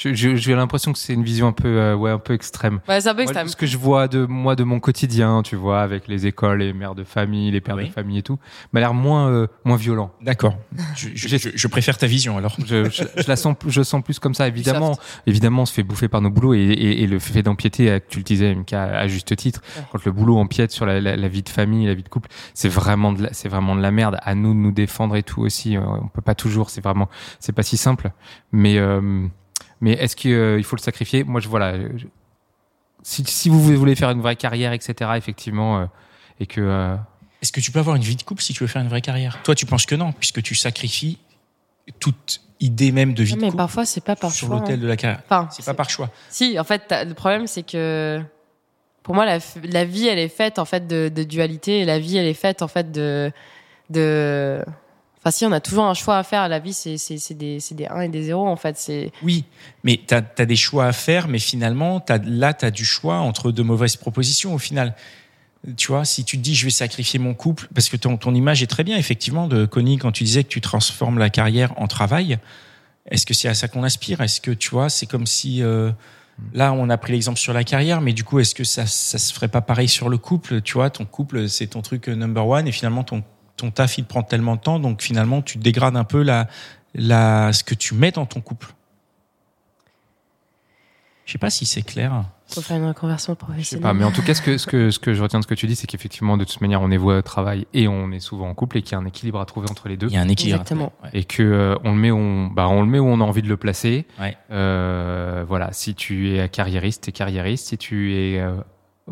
J'ai 0.00 0.54
l'impression 0.54 0.92
que 0.92 0.98
c'est 0.98 1.12
une 1.12 1.24
vision 1.24 1.48
un 1.48 1.52
peu, 1.52 1.66
euh, 1.68 1.94
ouais, 1.96 2.10
un 2.10 2.18
peu 2.18 2.32
extrême. 2.34 2.80
Ouais, 2.88 3.00
c'est 3.00 3.08
un 3.08 3.12
peu 3.14 3.22
Moi, 3.22 3.24
extrême. 3.24 3.48
ce 3.48 3.56
que 3.56 3.66
je 3.66 3.76
vois 3.76 4.06
de 4.06 4.24
moi 4.26 4.54
de 4.54 4.62
mon 4.64 4.78
quotidien, 4.78 5.42
tu 5.42 5.56
vois, 5.56 5.80
avec 5.82 6.06
les 6.06 6.26
écoles, 6.26 6.58
les 6.60 6.72
mères 6.72 6.94
de 6.94 7.02
famille, 7.04 7.50
les 7.50 7.60
pères 7.60 7.74
Oui. 7.76 7.88
de 7.88 7.92
famille 7.92 8.18
et 8.18 8.22
tout, 8.22 8.38
m'a 8.72 8.80
l'air 8.80 8.94
moins 8.94 9.28
euh, 9.28 9.46
moins 9.64 9.76
violent. 9.76 10.12
D'accord. 10.22 10.56
Je, 10.94 11.08
je- 11.14 11.50
je- 11.54 11.68
préfère 11.68 11.98
ta 11.98 12.06
vision 12.06 12.38
alors. 12.38 12.56
Je, 12.64 12.88
je, 12.90 13.02
je 13.16 13.28
la 13.28 13.36
sens, 13.36 13.56
je 13.66 13.82
sens 13.82 14.02
plus 14.02 14.18
comme 14.20 14.34
ça. 14.34 14.46
Évidemment, 14.46 14.96
évidemment, 15.26 15.62
on 15.62 15.66
se 15.66 15.72
fait 15.72 15.82
bouffer 15.82 16.08
par 16.08 16.20
nos 16.20 16.30
boulots 16.30 16.54
et, 16.54 16.58
et, 16.60 17.02
et 17.02 17.06
le 17.06 17.18
fait 17.18 17.42
d'empiéter, 17.42 17.90
euh, 17.90 17.98
tu 18.08 18.18
le 18.18 18.24
disais, 18.24 18.54
MK, 18.54 18.72
à 18.74 19.06
juste 19.08 19.34
titre, 19.36 19.62
Ouais. 19.76 19.82
quand 19.90 20.04
le 20.04 20.12
boulot 20.12 20.38
empiète 20.38 20.70
sur 20.70 20.86
la, 20.86 21.00
la, 21.00 21.16
la 21.16 21.28
vie 21.28 21.42
de 21.42 21.48
famille, 21.48 21.86
la 21.86 21.94
vie 21.94 22.02
de 22.04 22.08
couple, 22.08 22.28
c'est 22.54 22.68
vraiment 22.68 23.12
de 23.12 23.24
la, 23.24 23.32
c'est 23.32 23.48
vraiment 23.48 23.74
de 23.74 23.80
la 23.82 23.90
merde. 23.90 24.16
À 24.22 24.34
nous 24.34 24.54
de 24.54 24.58
nous 24.58 24.72
défendre 24.72 25.16
et 25.16 25.22
tout 25.22 25.40
aussi. 25.42 25.76
Euh, 25.76 25.80
On 26.02 26.08
peut 26.08 26.22
pas 26.22 26.34
toujours. 26.34 26.70
C'est 26.70 26.82
vraiment, 26.82 27.08
c'est 27.40 27.52
pas 27.52 27.62
si 27.62 27.76
simple. 27.76 28.10
Mais 28.52 28.78
euh, 28.78 29.26
mais 29.80 29.92
est-ce 29.92 30.16
qu'il 30.16 30.30
il 30.58 30.64
faut 30.64 30.76
le 30.76 30.80
sacrifier? 30.82 31.24
Moi, 31.24 31.40
je 31.40 31.48
voilà. 31.48 31.74
je- 31.96 32.06
si, 33.02 33.24
si 33.24 33.48
vous 33.48 33.60
voulez 33.60 33.94
faire 33.94 34.10
une 34.10 34.20
vraie 34.20 34.36
carrière, 34.36 34.72
etc. 34.72 35.12
Effectivement, 35.16 35.80
euh, 35.80 35.86
et 36.40 36.46
que 36.46 36.60
euh, 36.60 36.96
Est-ce 37.42 37.52
que 37.52 37.60
tu 37.60 37.70
peux 37.70 37.78
avoir 37.78 37.96
une 37.96 38.02
vie 38.02 38.16
de 38.16 38.22
couple 38.22 38.42
si 38.42 38.52
tu 38.52 38.64
veux 38.64 38.66
faire 38.68 38.82
une 38.82 38.88
vraie 38.88 39.00
carrière? 39.00 39.40
Toi, 39.44 39.54
tu 39.54 39.66
penses 39.66 39.86
que 39.86 39.94
non, 39.94 40.12
puisque 40.12 40.42
tu 40.42 40.54
sacrifies 40.54 41.18
toute 42.00 42.40
idée 42.60 42.90
même 42.92 43.14
de 43.14 43.22
vie 43.22 43.32
Ouais, 43.32 43.36
de 43.36 43.42
mais 43.42 43.46
couple 43.48 43.56
parfois, 43.58 43.86
c'est 43.86 44.02
pas 44.04 44.16
par 44.16 44.30
sur 44.32 44.48
choix. 44.48 44.56
l'autel 44.58 44.80
hein. 44.80 44.82
de 44.82 44.86
la 44.88 44.96
carrière. 44.96 45.22
Enfin, 45.24 45.48
C'est 45.50 45.64
pas 45.64 45.74
par 45.74 45.88
choix. 45.88 46.10
Si, 46.28 46.58
en 46.58 46.64
fait, 46.64 46.92
le 47.06 47.14
problème, 47.14 47.46
c'est 47.46 47.62
que 47.62 48.20
pour 49.04 49.14
moi, 49.14 49.24
la 49.24 49.84
vie, 49.84 50.06
elle 50.08 50.18
est 50.18 50.28
faite 50.28 50.58
en 50.58 50.64
fait 50.66 50.86
de, 50.86 51.08
de 51.08 51.22
dualité. 51.22 51.78
Et 51.80 51.84
la 51.84 51.98
vie, 51.98 52.16
elle 52.18 52.26
est 52.26 52.34
faite 52.34 52.60
en 52.62 52.68
fait 52.68 52.90
de, 52.92 53.32
de. 53.90 54.62
Enfin, 55.18 55.30
si, 55.30 55.44
on 55.44 55.52
a 55.52 55.60
toujours 55.60 55.84
un 55.84 55.94
choix 55.94 56.16
à 56.16 56.22
faire. 56.22 56.48
La 56.48 56.58
vie, 56.58 56.72
c'est 56.72 57.34
des 57.34 57.58
des 57.72 57.86
1 57.86 58.00
et 58.02 58.08
des 58.08 58.22
0 58.24 58.46
en 58.46 58.56
fait. 58.56 58.76
C'est 58.78 59.12
Oui, 59.22 59.44
mais 59.82 60.00
tu 60.06 60.14
as, 60.14 60.46
des 60.46 60.56
choix 60.56 60.86
à 60.86 60.92
faire, 60.92 61.28
mais 61.28 61.38
finalement, 61.38 62.04
as, 62.08 62.18
là, 62.18 62.54
tu 62.54 62.64
as 62.64 62.70
du 62.70 62.84
choix 62.84 63.16
entre 63.16 63.50
de 63.50 63.62
mauvaises 63.62 63.96
propositions 63.96 64.54
au 64.54 64.58
final. 64.58 64.94
Tu 65.76 65.88
vois, 65.88 66.04
si 66.04 66.24
tu 66.24 66.38
te 66.38 66.42
dis 66.42 66.54
je 66.54 66.64
vais 66.64 66.70
sacrifier 66.70 67.18
mon 67.18 67.34
couple, 67.34 67.68
parce 67.74 67.88
que 67.88 67.96
ton, 67.96 68.16
ton 68.16 68.34
image 68.34 68.62
est 68.62 68.68
très 68.68 68.84
bien, 68.84 68.96
effectivement, 68.96 69.48
de 69.48 69.66
Connie, 69.66 69.98
quand 69.98 70.12
tu 70.12 70.22
disais 70.22 70.44
que 70.44 70.48
tu 70.48 70.60
transformes 70.60 71.18
la 71.18 71.30
carrière 71.30 71.74
en 71.80 71.88
travail, 71.88 72.38
est-ce 73.10 73.26
que 73.26 73.34
c'est 73.34 73.48
à 73.48 73.54
ça 73.54 73.66
qu'on 73.66 73.82
aspire? 73.82 74.20
Est-ce 74.20 74.40
que, 74.40 74.52
tu 74.52 74.70
vois, 74.70 74.88
c'est 74.88 75.06
comme 75.06 75.26
si... 75.26 75.62
euh, 75.62 75.90
Là, 76.54 76.72
on 76.72 76.88
a 76.88 76.96
pris 76.96 77.12
l'exemple 77.12 77.38
sur 77.38 77.52
la 77.52 77.64
carrière, 77.64 78.00
mais 78.00 78.12
du 78.12 78.24
coup, 78.24 78.38
est-ce 78.38 78.54
que 78.54 78.64
ça, 78.64 78.86
ça 78.86 79.18
se 79.18 79.32
ferait 79.32 79.48
pas 79.48 79.60
pareil 79.60 79.88
sur 79.88 80.08
le 80.08 80.18
couple? 80.18 80.62
Tu 80.62 80.74
vois, 80.74 80.88
ton 80.88 81.04
couple, 81.04 81.48
c'est 81.48 81.68
ton 81.68 81.82
truc 81.82 82.08
number 82.08 82.46
one, 82.46 82.68
et 82.68 82.72
finalement, 82.72 83.02
ton, 83.02 83.24
ton 83.58 83.70
taf, 83.70 83.98
il 83.98 84.04
te 84.04 84.08
prend 84.08 84.22
tellement 84.22 84.56
de 84.56 84.60
temps, 84.60 84.78
donc 84.80 85.02
finalement, 85.02 85.42
tu 85.42 85.58
dégrades 85.58 85.96
un 85.96 86.04
peu 86.04 86.22
la, 86.22 86.48
la, 86.94 87.52
ce 87.52 87.62
que 87.64 87.74
tu 87.74 87.94
mets 87.94 88.10
dans 88.12 88.24
ton 88.26 88.40
couple. 88.40 88.68
Je 91.26 91.32
sais 91.32 91.38
pas 91.38 91.50
si 91.50 91.66
c'est 91.66 91.82
clair. 91.82 92.24
faut 92.46 92.62
faire 92.62 92.78
une 92.78 92.86
reconversion 92.86 93.34
Je 93.34 93.38
sais 93.38 93.44
professionnelle. 93.44 93.82
pas, 93.82 93.92
mais 93.92 94.04
en 94.04 94.10
tout 94.12 94.22
cas, 94.22 94.32
ce 94.32 94.40
que, 94.40 94.56
ce 94.56 94.66
que, 94.66 94.90
ce 94.90 94.98
que 94.98 95.12
je 95.12 95.22
retiens 95.22 95.40
de 95.40 95.44
ce 95.44 95.48
que 95.48 95.52
tu 95.54 95.66
dis, 95.66 95.76
c'est 95.76 95.86
qu'effectivement, 95.86 96.38
de 96.38 96.44
toute 96.44 96.62
manière, 96.62 96.80
on 96.80 96.90
est 96.90 96.96
voué 96.96 97.16
au 97.16 97.20
travail 97.22 97.66
et 97.74 97.86
on 97.86 98.10
est 98.12 98.20
souvent 98.20 98.48
en 98.48 98.54
couple 98.54 98.78
et 98.78 98.82
qu'il 98.82 98.92
y 98.92 98.94
a 98.94 98.98
un 98.98 99.04
équilibre 99.04 99.38
à 99.38 99.44
trouver 99.44 99.68
entre 99.70 99.88
les 99.88 99.98
deux. 99.98 100.06
Il 100.06 100.14
y 100.14 100.16
a 100.16 100.22
un 100.22 100.28
équilibre. 100.28 100.60
Exactement. 100.62 100.90
Et 101.12 101.24
que 101.24 101.42
euh, 101.42 101.74
on 101.84 101.90
le 101.92 101.98
met 101.98 102.10
où 102.10 102.16
on, 102.16 102.46
bah, 102.46 102.68
on 102.68 102.80
le 102.80 102.86
met 102.88 102.98
où 102.98 103.06
on 103.06 103.20
a 103.20 103.24
envie 103.24 103.42
de 103.42 103.48
le 103.48 103.58
placer. 103.58 104.06
Ouais. 104.18 104.38
Euh, 104.50 105.44
voilà, 105.46 105.70
si 105.74 105.94
tu 105.94 106.38
es 106.38 106.48
carriériste, 106.48 107.02
t'es 107.04 107.12
carriériste. 107.12 107.66
Si 107.68 107.76
tu 107.76 108.14
es 108.16 108.40
euh, 108.40 108.54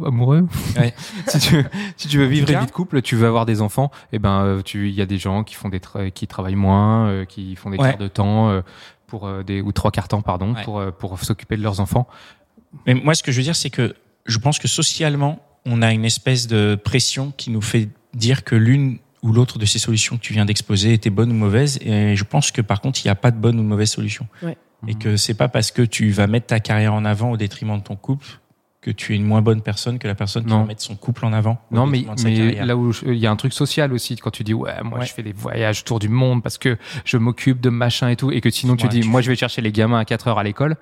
amoureux. 0.05 0.47
Ouais. 0.77 0.95
si 1.29 1.39
tu 1.39 1.57
veux, 1.57 1.65
si 1.97 2.09
tu 2.09 2.19
veux 2.19 2.27
vivre 2.27 2.51
une 2.51 2.59
vie 2.61 2.67
de 2.67 2.71
couple, 2.71 3.03
tu 3.03 3.17
veux 3.17 3.27
avoir 3.27 3.47
des 3.47 3.61
enfants, 3.63 3.91
et 4.13 4.19
ben 4.19 4.43
euh, 4.45 4.63
tu 4.63 4.89
il 4.89 4.95
y 4.95 5.03
a 5.03 5.07
des 5.07 5.19
gens 5.19 5.45
qui 5.45 5.55
font 5.55 5.69
des 5.69 5.79
tra- 5.79 6.11
qui 6.11 6.27
travaillent 6.27 6.55
moins, 6.57 7.09
euh, 7.09 7.25
qui 7.25 7.57
font 7.57 7.71
des 7.71 7.79
Ouais. 7.79 7.91
quarts 7.91 7.99
de 7.99 8.09
temps 8.09 8.51
euh, 8.51 8.63
pour 9.07 9.27
euh, 9.27 9.43
des 9.43 9.61
ou 9.61 9.73
trois 9.73 9.91
quarts 9.91 10.09
temps 10.09 10.23
pardon 10.23 10.55
Ouais. 10.55 10.63
pour 10.65 10.79
euh, 10.81 10.91
pour 10.91 11.19
s'occuper 11.23 11.57
de 11.57 11.63
leurs 11.63 11.81
enfants. 11.81 12.07
Mais 12.87 12.95
moi, 12.95 13.15
ce 13.15 13.23
que 13.23 13.33
je 13.33 13.37
veux 13.39 13.43
dire, 13.45 13.57
c'est 13.57 13.71
que 13.71 13.95
je 14.27 14.39
pense 14.39 14.59
que 14.59 14.69
socialement, 14.69 15.41
on 15.65 15.83
a 15.83 15.93
une 15.93 16.05
espèce 16.05 16.47
de 16.47 16.75
pression 16.75 17.33
qui 17.37 17.51
nous 17.51 17.63
fait 17.63 17.89
dire 18.15 18.45
que 18.45 18.55
l'une 18.55 18.99
ou 19.23 19.33
l'autre 19.33 19.59
de 19.59 19.65
ces 19.67 19.79
solutions 19.79 20.17
que 20.17 20.23
tu 20.23 20.33
viens 20.33 20.45
d'exposer 20.45 20.93
était 20.93 21.11
bonne 21.11 21.31
ou 21.31 21.35
mauvaise. 21.35 21.79
Et 21.81 22.15
je 22.17 22.25
pense 22.25 22.51
que 22.51 22.61
par 22.61 22.81
contre, 22.81 23.01
il 23.05 23.07
n'y 23.09 23.11
a 23.11 23.15
pas 23.17 23.31
de 23.31 23.39
bonne 23.39 23.59
ou 23.59 23.63
de 23.63 23.67
mauvaise 23.69 23.91
solution. 23.91 24.27
Ouais. 24.43 24.57
Et 24.87 24.95
que 24.95 25.17
c'est 25.17 25.35
pas 25.35 25.49
parce 25.49 25.71
que 25.71 25.83
tu 25.83 26.11
vas 26.11 26.27
mettre 26.27 26.47
ta 26.47 26.61
carrière 26.61 26.93
en 26.95 27.05
avant 27.05 27.31
au 27.33 27.37
détriment 27.37 27.79
de 27.79 27.83
ton 27.83 27.97
couple 27.97 28.27
que 28.87 28.93
tu 28.93 29.13
es 29.13 29.17
une 29.17 29.25
moins 29.25 29.43
bonne 29.43 29.63
personne 29.63 29.99
que 29.99 30.07
la 30.07 30.15
personne 30.15 30.45
qui 30.45 30.51
Non. 30.51 30.61
va 30.61 30.67
mettre 30.69 30.83
son 30.83 30.95
couple 30.95 31.27
en 31.27 31.33
avant. 31.33 31.59
Non, 31.73 31.87
mais, 31.87 32.07
mais 32.23 32.65
là 32.65 32.77
où 32.77 32.93
il 33.05 33.15
y 33.17 33.27
a 33.27 33.31
un 33.33 33.37
truc 33.37 33.53
social 33.53 33.93
aussi, 33.93 34.15
quand 34.17 34.31
tu 34.31 34.45
dis, 34.45 34.55
ouais, 34.55 34.73
moi, 34.85 35.01
Ouais. 35.01 35.07
je 35.07 35.13
fais 35.13 35.23
des 35.25 35.33
voyages 35.33 35.81
autour 35.81 35.99
du 35.99 36.09
monde 36.09 36.43
parce 36.43 36.57
que 36.57 36.79
je 37.05 37.17
m'occupe 37.17 37.61
de 37.61 37.69
machin 37.69 38.09
et 38.11 38.17
tout, 38.17 38.31
et 38.31 38.41
que 38.41 38.49
sinon 38.51 38.77
tu 38.77 38.87
dis, 38.89 39.01
tu 39.01 39.09
moi, 39.09 39.21
fais- 39.21 39.25
je 39.27 39.31
vais 39.31 39.37
chercher 39.37 39.61
les 39.61 39.73
gamins 39.73 39.99
à 39.99 40.05
4 40.05 40.29
heures 40.29 40.39
à 40.39 40.45
l'école, 40.45 40.77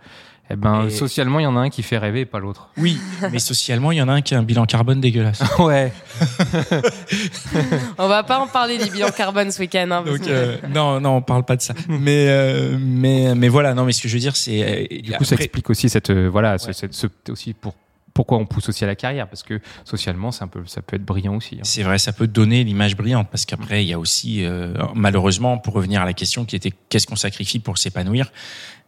eh 0.51 0.57
ben, 0.57 0.85
Et- 0.87 0.91
socialement, 0.91 1.41
il 1.41 1.45
y 1.45 1.47
en 1.47 1.57
a 1.57 1.61
un 1.61 1.71
qui 1.71 1.83
fait 1.83 1.97
rêver 1.97 2.21
et 2.21 2.25
pas 2.27 2.39
l'autre. 2.39 2.69
Oui, 2.77 2.99
mais 3.33 3.39
socialement, 3.39 3.91
il 3.93 3.97
y 3.97 4.03
en 4.03 4.09
a 4.09 4.13
un 4.13 4.21
qui 4.21 4.35
a 4.35 4.39
un 4.39 4.43
bilan 4.43 4.67
carbone 4.67 5.01
dégueulasse. 5.01 5.43
ouais. 5.59 5.91
On 7.99 8.09
va 8.09 8.23
pas 8.23 8.39
en 8.41 8.47
parler 8.47 8.77
des 8.79 8.91
bilans 8.91 9.11
carbone 9.17 9.51
ce 9.51 9.61
week-end. 9.61 9.89
Hein, 9.91 10.03
parce 10.05 10.19
Donc 10.19 10.27
que- 10.27 10.31
euh, 10.33 10.57
non, 10.73 11.01
non, 11.01 11.17
on 11.17 11.23
parle 11.23 11.45
pas 11.45 11.57
de 11.57 11.63
ça. 11.63 11.75
Mais 11.89 12.27
euh, 12.29 12.77
mais 12.79 13.35
mais 13.35 13.49
voilà, 13.49 13.75
non, 13.75 13.85
mais 13.85 13.93
ce 13.93 14.03
que 14.03 14.09
je 14.09 14.15
veux 14.15 14.21
dire, 14.21 14.37
c'est 14.37 14.63
euh, 14.93 15.01
Du 15.03 15.13
coup, 15.13 15.25
ça 15.25 15.37
explique 15.37 15.71
aussi 15.71 15.89
cette, 15.89 16.11
euh, 16.11 16.29
voilà, 16.31 16.59
ce- 16.59 16.67
Ouais. 16.69 16.73
cette- 16.75 16.95
ce- 16.95 17.07
aussi 17.31 17.55
pour, 17.55 17.75
pourquoi 18.15 18.39
on 18.39 18.47
pousse 18.47 18.69
aussi 18.69 18.85
à 18.85 18.87
la 18.87 18.95
carrière, 18.95 19.29
parce 19.29 19.43
que 19.43 19.61
socialement, 19.85 20.31
c'est 20.31 20.45
un 20.45 20.49
peu, 20.49 20.63
ça 20.67 20.81
peut 20.83 20.97
être 20.97 21.05
brillant 21.05 21.35
aussi. 21.37 21.57
hein. 21.57 21.65
C'est 21.65 21.83
vrai, 21.83 21.99
ça 21.99 22.13
peut 22.13 22.29
donner 22.29 22.63
l'image 22.63 22.97
brillante 22.97 23.29
parce 23.31 23.45
qu'après 23.45 23.85
il 23.85 23.89
y 23.89 23.93
a 23.93 23.99
aussi 23.99 24.45
euh, 24.45 24.73
malheureusement 24.95 25.59
pour 25.59 25.75
revenir 25.75 26.01
à 26.01 26.05
la 26.05 26.13
question 26.13 26.45
qui 26.45 26.55
était 26.55 26.73
qu'est-ce 26.89 27.09
qu'on 27.09 27.17
sacrifie 27.17 27.59
pour 27.59 27.77
s'épanouir. 27.77 28.31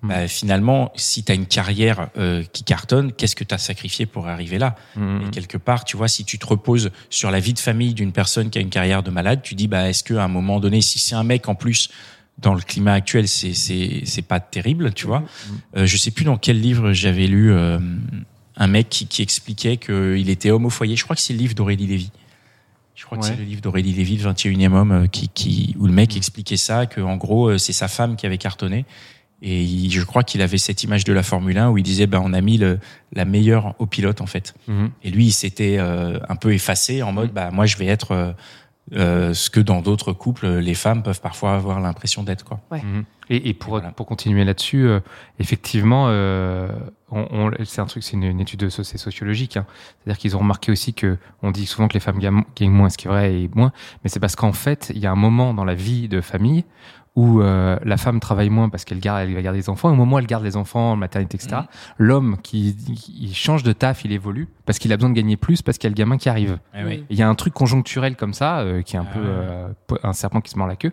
Mm. 0.03 0.09
Bah, 0.09 0.29
finalement, 0.29 0.93
si 0.95 1.25
tu 1.25 1.33
as 1.33 1.35
une 1.35 1.47
carrière 1.47 2.09
euh, 2.17 2.45
qui 2.53 2.63
cartonne, 2.63 3.13
qu'est-ce 3.13 3.35
que 3.35 3.45
tu 3.45 3.55
as 3.55 3.59
sacrifié 3.59 4.07
pour 4.07 4.29
arriver 4.29 4.59
là? 4.59 4.77
Mhm. 4.95 5.23
Et 5.27 5.31
quelque 5.31 5.59
part, 5.59 5.85
tu 5.85 5.97
vois, 5.97 6.07
si 6.07 6.25
tu 6.25 6.39
te 6.39 6.47
reposes 6.47 6.91
sur 7.11 7.31
la 7.31 7.41
vie 7.41 7.55
de 7.55 7.59
famille 7.59 7.95
d'une 7.95 8.13
personne 8.13 8.51
qui 8.51 8.59
a 8.59 8.61
une 8.61 8.71
carrière 8.71 9.03
de 9.03 9.11
malade, 9.11 9.41
tu 9.43 9.55
dis 9.57 9.67
bah 9.67 9.89
est-ce 9.89 10.05
que 10.05 10.15
à 10.15 10.23
un 10.25 10.29
moment 10.29 10.61
donné, 10.61 10.83
si 10.83 10.99
c'est 10.99 11.15
un 11.17 11.25
mec 11.25 11.49
en 11.49 11.55
plus 11.55 11.91
dans 12.39 12.55
le 12.55 12.61
climat 12.61 12.93
actuel, 12.93 13.27
c'est 13.27 13.55
c'est 13.55 14.03
c'est 14.05 14.23
pas 14.23 14.39
terrible, 14.39 14.93
tu 14.93 15.07
vois. 15.07 15.25
Euh, 15.77 15.87
je 15.87 15.97
sais 15.97 16.11
plus 16.11 16.25
dans 16.27 16.37
quel 16.37 16.61
livre 16.61 16.93
j'avais 16.93 17.27
lu 17.27 17.51
euh, 17.53 17.79
un 18.57 18.67
mec 18.67 18.89
qui, 18.89 19.07
qui 19.07 19.23
expliquait 19.23 19.77
qu'il 19.77 20.29
était 20.31 20.51
homme 20.51 20.67
au 20.67 20.71
foyer. 20.71 20.97
Je 20.97 21.05
crois 21.05 21.17
que 21.17 21.23
c'est 21.23 21.33
le 21.33 21.39
livre 21.39 21.55
d'Aurélie 21.55 21.87
Lévy. 21.87 22.11
Je 22.95 23.05
crois 23.05 23.19
que 23.19 23.25
c'est 23.27 23.37
le 23.37 23.45
livre 23.45 23.61
d'Aurélie 23.61 23.93
Lévy, 23.93 24.17
le 24.17 24.31
21e 24.31 24.73
homme, 24.73 24.93
euh, 24.93 25.07
qui, 25.07 25.29
qui, 25.29 25.77
où 25.79 25.87
le 25.87 25.93
mec 25.93 26.17
expliquait 26.17 26.57
ça, 26.57 26.87
que 26.87 27.01
en 27.03 27.17
gros, 27.17 27.51
euh, 27.51 27.59
c'est 27.59 27.75
sa 27.75 27.89
femme 27.89 28.17
qui 28.17 28.25
avait 28.25 28.39
cartonné. 28.39 28.87
Et 29.43 29.63
il- 29.63 29.91
je 29.91 30.01
crois 30.03 30.23
qu'il 30.25 30.41
avait 30.41 30.57
cette 30.57 30.83
image 30.83 31.05
de 31.05 31.13
la 31.13 31.23
Formule 31.23 31.59
1 31.59 31.69
où 31.71 31.77
il 31.77 31.83
disait, 31.83 32.07
ben, 32.07 32.23
on 32.25 32.33
a 32.33 32.41
mis 32.41 32.57
le, 32.57 32.79
la 33.13 33.27
meilleure 33.27 33.75
au 33.79 33.85
pilote, 33.85 34.23
en 34.23 34.27
fait. 34.27 34.55
Mhm. 34.67 34.91
Et 35.05 35.11
lui, 35.11 35.27
il 35.27 35.33
s'était 35.33 35.77
euh, 35.79 36.19
un 36.31 36.37
peu 36.37 36.55
effacé 36.55 37.03
en 37.03 37.13
mode, 37.13 37.33
bah, 37.35 37.51
moi, 37.51 37.67
je 37.67 37.77
vais 37.77 37.87
être 37.87 38.13
euh, 38.13 38.33
euh, 38.95 39.35
ce 39.35 39.51
que 39.51 39.59
dans 39.61 39.81
d'autres 39.83 40.13
couples, 40.13 40.47
les 40.47 40.75
femmes 40.75 41.03
peuvent 41.03 41.21
parfois 41.21 41.55
avoir 41.55 41.81
l'impression 41.81 42.23
d'être, 42.23 42.45
quoi. 42.45 42.61
Mhm. 42.71 43.05
Et, 43.29 43.49
et 43.49 43.55
pour, 43.55 43.71
Voilà. 43.71 43.91
pour 43.91 44.07
continuer 44.07 44.45
là-dessus, 44.45 44.87
euh, 44.87 45.01
effectivement, 45.41 46.07
euh, 46.09 46.69
on, 47.11 47.27
on- 47.33 47.51
c'est 47.65 47.81
un 47.81 47.87
truc, 47.87 48.05
c'est 48.05 48.13
une, 48.13 48.23
une 48.23 48.41
étude 48.41 48.61
de 48.61 48.69
c'est 48.69 48.99
sociologique. 48.99 49.57
Hein. 49.57 49.67
C'est-à-dire 50.05 50.19
qu'ils 50.19 50.37
ont 50.37 50.41
remarqué 50.41 50.71
aussi 50.71 50.95
que 50.95 51.19
on 51.43 51.51
dit 51.51 51.67
souvent 51.67 51.89
que 51.89 51.95
les 51.95 52.01
femmes 52.01 52.19
gagnent 52.21 52.45
gagnent 52.55 52.71
moins, 52.71 52.89
ce 52.89 52.97
qui 52.99 53.09
est 53.09 53.11
vrai, 53.11 53.35
et 53.35 53.51
moins, 53.55 53.73
mais 54.05 54.11
c'est 54.11 54.21
parce 54.21 54.37
qu'en 54.37 54.53
fait, 54.53 54.93
il 54.95 55.01
y 55.01 55.07
a 55.07 55.11
un 55.11 55.17
moment 55.17 55.55
dans 55.55 55.65
la 55.65 55.75
vie 55.75 56.07
de 56.09 56.21
famille 56.21 56.65
où 57.17 57.41
euh, 57.41 57.79
la 57.83 57.97
femme 57.97 58.21
travaille 58.21 58.51
moins 58.51 58.69
parce 58.69 58.85
qu'elle 58.85 59.01
garde, 59.01 59.23
elle 59.23 59.35
va 59.35 59.41
garder 59.43 59.59
les 59.59 59.69
enfants. 59.71 59.89
Et 59.89 59.93
au 59.93 59.97
moment 59.97 60.17
où 60.17 60.19
elle 60.19 60.27
garde 60.27 60.45
les 60.45 60.57
enfants, 60.57 60.95
maternité, 60.97 61.37
etc., 61.37 61.57
Mhm. 61.63 61.67
l'homme 61.99 62.37
qui, 62.43 62.77
qui- 62.77 63.17
il 63.23 63.35
change 63.35 63.63
de 63.63 63.73
taf, 63.73 64.05
il 64.05 64.13
évolue 64.13 64.49
parce 64.67 64.79
qu'il 64.79 64.93
a 64.93 64.97
besoin 64.97 65.09
de 65.11 65.15
gagner 65.15 65.37
plus 65.39 65.63
parce 65.63 65.79
qu'il 65.79 65.89
y 65.89 65.91
a 65.91 65.95
le 65.95 65.97
gamin 65.97 66.19
qui 66.19 66.29
arrive. 66.29 66.59
Eh. 66.77 67.03
Il 67.09 67.19
y 67.19 67.23
a 67.23 67.29
un 67.29 67.35
truc 67.35 67.55
conjoncturel 67.55 68.17
comme 68.17 68.35
ça, 68.35 68.61
euh, 68.61 68.83
qui 68.83 68.97
est 68.97 68.99
un 68.99 69.07
Ah 69.11 69.15
peu 69.15 69.21
ouais. 69.21 69.27
euh, 69.29 69.69
un 70.03 70.13
serpent 70.13 70.41
qui 70.43 70.51
se 70.51 70.59
mord 70.59 70.69
la 70.69 70.77
queue, 70.77 70.93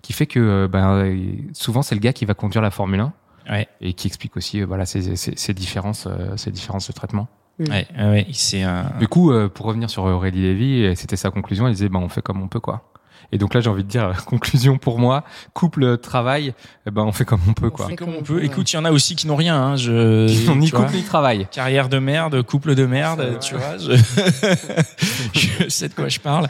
qui 0.00 0.12
fait 0.12 0.26
que 0.26 0.38
euh, 0.40 0.68
ben, 0.68 1.12
souvent 1.52 1.82
c'est 1.82 1.94
le 1.96 2.00
gars 2.00 2.12
qui 2.12 2.24
va 2.24 2.34
conduire 2.34 2.62
la 2.62 2.70
Formule 2.70 3.00
1 3.00 3.12
Ouais. 3.50 3.68
et 3.82 3.92
qui 3.92 4.06
explique 4.06 4.36
aussi 4.38 4.62
euh, 4.62 4.66
voilà 4.66 4.86
ces, 4.86 5.16
ces, 5.16 5.32
ces 5.36 5.52
différences, 5.54 6.06
euh, 6.08 6.36
ces 6.36 6.50
différences 6.50 6.86
de 6.86 6.92
traitement. 6.94 7.28
Ouais, 7.58 7.86
ouais, 7.98 8.04
ouais, 8.10 8.26
c'est 8.32 8.62
un. 8.62 8.90
Du 8.98 9.06
coup, 9.06 9.30
euh, 9.32 9.48
pour 9.48 9.66
revenir 9.66 9.88
sur 9.90 10.04
Aurélie 10.04 10.40
Lévy, 10.42 10.96
c'était 10.96 11.14
sa 11.16 11.30
conclusion. 11.30 11.66
Elle 11.68 11.74
disait 11.74 11.88
ben 11.88 12.00
on 12.00 12.08
fait 12.08 12.22
comme 12.22 12.40
on 12.42 12.48
peut 12.48 12.58
quoi. 12.60 12.90
Et 13.32 13.38
donc 13.38 13.54
là, 13.54 13.60
j'ai 13.60 13.70
envie 13.70 13.84
de 13.84 13.88
dire 13.88 14.24
conclusion 14.26 14.78
pour 14.78 14.98
moi, 14.98 15.24
couple, 15.52 15.98
travail, 15.98 16.54
eh 16.86 16.90
ben 16.90 17.02
on 17.02 17.12
fait 17.12 17.24
comme 17.24 17.40
on 17.48 17.52
peut 17.52 17.70
quoi. 17.70 17.86
fait 17.86 17.96
Comme 17.96 18.14
on 18.14 18.20
on 18.20 18.22
peut. 18.22 18.44
Écoute, 18.44 18.72
il 18.72 18.76
y 18.76 18.78
en 18.78 18.84
a 18.84 18.92
aussi 18.92 19.16
qui 19.16 19.26
n'ont 19.26 19.36
rien. 19.36 19.60
Hein. 19.60 19.76
Je, 19.76 20.26
Ils 20.28 20.46
sont 20.46 20.56
ni 20.56 20.70
vois. 20.70 20.80
couple 20.80 20.96
ni 20.96 21.02
travail. 21.02 21.48
Carrière 21.50 21.88
de 21.88 21.98
merde, 21.98 22.42
couple 22.42 22.74
de 22.74 22.86
merde, 22.86 23.38
tu 23.40 23.54
vois. 23.56 23.76
Je... 23.78 23.96
je 25.34 25.68
sais 25.68 25.88
de 25.88 25.94
quoi 25.94 26.08
je 26.08 26.20
parle. 26.20 26.48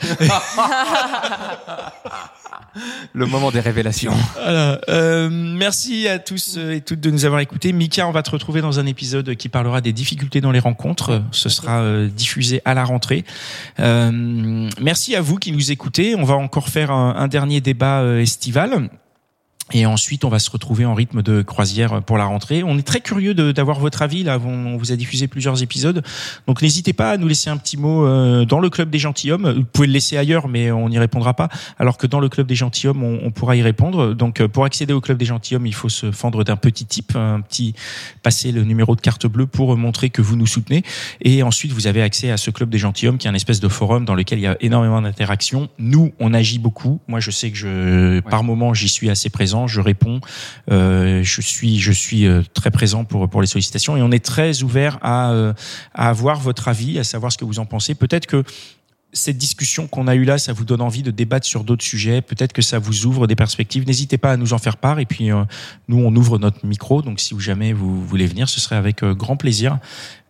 Le 3.13 3.27
moment 3.27 3.51
des 3.51 3.61
révélations. 3.61 4.15
Euh, 4.89 5.29
merci 5.31 6.09
à 6.09 6.19
tous 6.19 6.57
et 6.57 6.81
toutes 6.81 7.01
de 7.01 7.11
nous 7.11 7.25
avoir 7.25 7.41
écoutés. 7.41 7.73
Mika, 7.73 8.07
on 8.07 8.13
va 8.13 8.23
te 8.23 8.31
retrouver 8.31 8.61
dans 8.61 8.79
un 8.79 8.87
épisode 8.87 9.35
qui 9.35 9.49
parlera 9.49 9.81
des 9.81 9.93
difficultés 9.93 10.41
dans 10.41 10.53
les 10.53 10.59
rencontres. 10.59 11.23
Ce 11.33 11.49
sera 11.49 11.81
euh, 11.81 12.09
diffusé 12.09 12.61
à 12.65 12.75
la 12.75 12.85
rentrée. 12.85 13.25
Euh, 13.81 14.69
merci 14.81 15.17
à 15.17 15.21
vous 15.21 15.37
qui 15.37 15.53
nous 15.53 15.73
écoutez. 15.73 16.15
On 16.15 16.25
va 16.25 16.35
encore 16.35 16.69
faire 16.69 16.91
un, 16.91 17.29
dernier 17.29 17.61
débat 17.61 18.05
estival. 18.21 18.89
Et 19.73 19.87
ensuite, 19.87 20.25
on 20.25 20.29
va 20.29 20.39
se 20.39 20.51
retrouver 20.51 20.85
en 20.85 20.95
rythme 20.95 21.23
de 21.23 21.41
croisière 21.41 22.03
pour 22.03 22.19
la 22.19 22.27
rentrée. 22.27 22.63
On 22.63 22.77
est 22.77 22.83
très 22.83 23.01
curieux 23.01 23.35
d'avoir 23.35 23.81
votre 23.81 24.03
avis. 24.03 24.23
Là, 24.23 24.39
on, 24.45 24.77
vous 24.77 24.93
a 24.93 24.97
diffusé 24.97 25.27
plusieurs 25.27 25.63
épisodes, 25.63 26.03
donc 26.47 26.61
n'hésitez 26.61 26.93
pas 26.93 27.13
à 27.13 27.17
nous 27.17 27.29
laisser 27.29 27.49
un 27.49 27.57
petit 27.57 27.77
mot 27.77 28.05
euh, 28.05 28.45
dans 28.45 28.61
le 28.61 28.69
club 28.69 28.91
des 28.91 28.99
gentilshommes. 28.99 29.51
Vous 29.53 29.65
pouvez 29.65 29.87
le 29.87 29.95
laisser 29.95 30.19
ailleurs, 30.19 30.49
mais 30.49 30.71
on 30.71 30.89
n'y 30.89 30.99
répondra 30.99 31.33
pas. 31.33 31.49
Alors 31.79 31.97
que 31.97 32.07
dans 32.07 32.21
le 32.21 32.29
club 32.29 32.47
des 32.47 32.55
gentilshommes, 32.55 33.03
on, 33.03 33.21
on 33.25 33.31
pourra 33.31 33.57
y 33.57 33.63
répondre. 33.63 34.13
Donc, 34.13 34.41
euh, 34.41 34.49
pour 34.49 34.65
accéder 34.65 34.93
au 34.93 35.01
club 35.01 35.17
des 35.17 35.25
gentilshommes, 35.25 35.67
il 35.67 35.75
faut 35.75 35.89
se 35.89 36.13
fendre 36.13 36.45
d'un 36.45 36.57
petit 36.57 36.85
type, 36.85 37.17
un 37.17 37.41
petit 37.41 37.75
passer 38.23 38.53
le 38.53 38.65
numéro 38.65 38.95
de 38.95 39.01
carte 39.01 39.27
bleue 39.27 39.47
pour 39.47 39.77
montrer 39.77 40.11
que 40.11 40.21
vous 40.21 40.37
nous 40.37 40.47
soutenez. 40.47 40.83
Et 41.23 41.43
ensuite, 41.43 41.73
vous 41.73 41.87
avez 41.87 42.03
accès 42.03 42.31
à 42.31 42.37
ce 42.37 42.51
club 42.51 42.69
des 42.69 42.79
gentilshommes, 42.79 43.17
qui 43.19 43.27
est 43.27 43.31
un 43.31 43.35
espèce 43.35 43.61
de 43.61 43.69
forum 43.69 44.05
dans 44.05 44.15
lequel 44.15 44.39
il 44.39 44.43
y 44.43 44.47
a 44.47 44.57
énormément 44.61 45.01
d'interactions. 45.01 45.69
Nous, 45.79 46.13
on 46.21 46.35
agit 46.35 46.59
beaucoup. 46.59 47.01
Moi, 47.09 47.21
je 47.21 47.31
sais 47.31 47.51
que 47.51 47.57
je, 47.57 48.21
par 48.21 48.45
moment, 48.45 48.75
j'y 48.75 48.89
suis 48.89 49.09
assez 49.09 49.31
présent. 49.31 49.54
Je 49.67 49.81
réponds. 49.81 50.21
Euh, 50.71 51.23
je 51.23 51.41
suis, 51.41 51.79
je 51.79 51.93
suis 51.93 52.27
euh, 52.27 52.43
très 52.55 52.71
présent 52.71 53.05
pour 53.05 53.29
pour 53.29 53.41
les 53.41 53.47
sollicitations. 53.47 53.97
Et 53.97 54.03
on 54.03 54.11
est 54.11 54.25
très 54.25 54.63
ouvert 54.63 54.99
à 55.03 55.33
euh, 55.33 55.53
à 55.95 56.09
avoir 56.09 56.41
votre 56.41 56.69
avis, 56.69 56.99
à 56.99 57.05
savoir 57.05 57.33
ce 57.33 57.39
que 57.39 57.45
vous 57.45 57.59
en 57.59 57.67
pensez. 57.67 57.95
Peut-être 57.95 58.27
que 58.27 58.45
cette 59.15 59.39
discussion 59.39 59.87
qu'on 59.87 60.07
a 60.09 60.15
eue 60.15 60.25
là, 60.25 60.39
ça 60.39 60.53
vous 60.53 60.65
donne 60.65 60.81
envie 60.81 61.03
de 61.03 61.11
débattre 61.11 61.47
sur 61.47 61.65
d'autres 61.65 61.85
sujets. 61.85 62.21
Peut-être 62.21 62.53
que 62.53 62.63
ça 62.63 62.79
vous 62.79 63.07
ouvre 63.07 63.27
des 63.27 63.37
perspectives. 63.37 63.87
N'hésitez 63.87 64.19
pas 64.19 64.33
à 64.33 64.37
nous 64.37 64.53
en 64.53 64.59
faire 64.59 64.77
part. 64.77 64.99
Et 64.99 65.07
puis, 65.07 65.31
euh, 65.31 65.45
nous, 65.89 65.99
on 65.99 66.15
ouvre 66.15 66.39
notre 66.39 66.67
micro. 66.67 67.01
Donc, 67.01 67.21
si 67.21 67.35
jamais 67.39 67.73
vous 67.73 68.05
voulez 68.05 68.27
venir, 68.27 68.49
ce 68.49 68.61
serait 68.61 68.77
avec 68.77 69.03
euh, 69.03 69.15
grand 69.15 69.37
plaisir. 69.37 69.79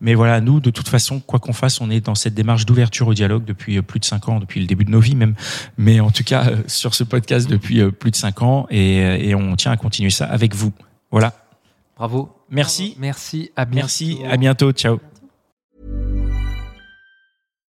Mais 0.01 0.15
voilà, 0.15 0.41
nous, 0.41 0.61
de 0.61 0.71
toute 0.71 0.89
façon, 0.89 1.21
quoi 1.21 1.39
qu'on 1.39 1.55
fasse, 1.55 1.81
on 1.81 1.91
est 1.91 2.03
dans 2.03 2.15
cette 2.15 2.35
démarche 2.35 2.67
d'ouverture 2.67 3.09
au 3.09 3.15
dialogue 3.15 3.45
depuis 3.45 3.79
euh, 3.79 3.83
plus 3.83 4.01
de 4.01 4.05
cinq 4.05 4.29
ans, 4.29 4.39
depuis 4.39 4.61
le 4.61 4.67
début 4.67 4.85
de 4.85 4.91
nos 4.91 5.01
vies 5.01 5.17
même. 5.17 5.35
Mais 5.79 6.01
en 6.01 6.11
tout 6.11 6.25
cas, 6.25 6.51
euh, 6.51 6.57
sur 6.67 6.95
ce 6.95 7.05
podcast 7.05 7.49
depuis 7.49 7.91
plus 7.91 8.11
de 8.11 8.17
cinq 8.17 8.43
ans. 8.43 8.67
Et, 8.71 9.29
et 9.29 9.35
on 9.35 9.57
tient 9.57 9.73
à 9.73 9.77
continuer 9.77 10.11
ça 10.11 10.27
avec 10.27 10.55
vous. 10.55 10.73
Voilà. 11.11 11.33
Bravo. 11.97 12.31
Merci. 12.51 12.97
Merci. 12.99 13.51
À 13.57 13.65
bientôt. 13.65 13.85
Merci. 13.85 14.19
À 14.29 14.37
bientôt. 14.37 14.73
Ciao. 14.73 14.99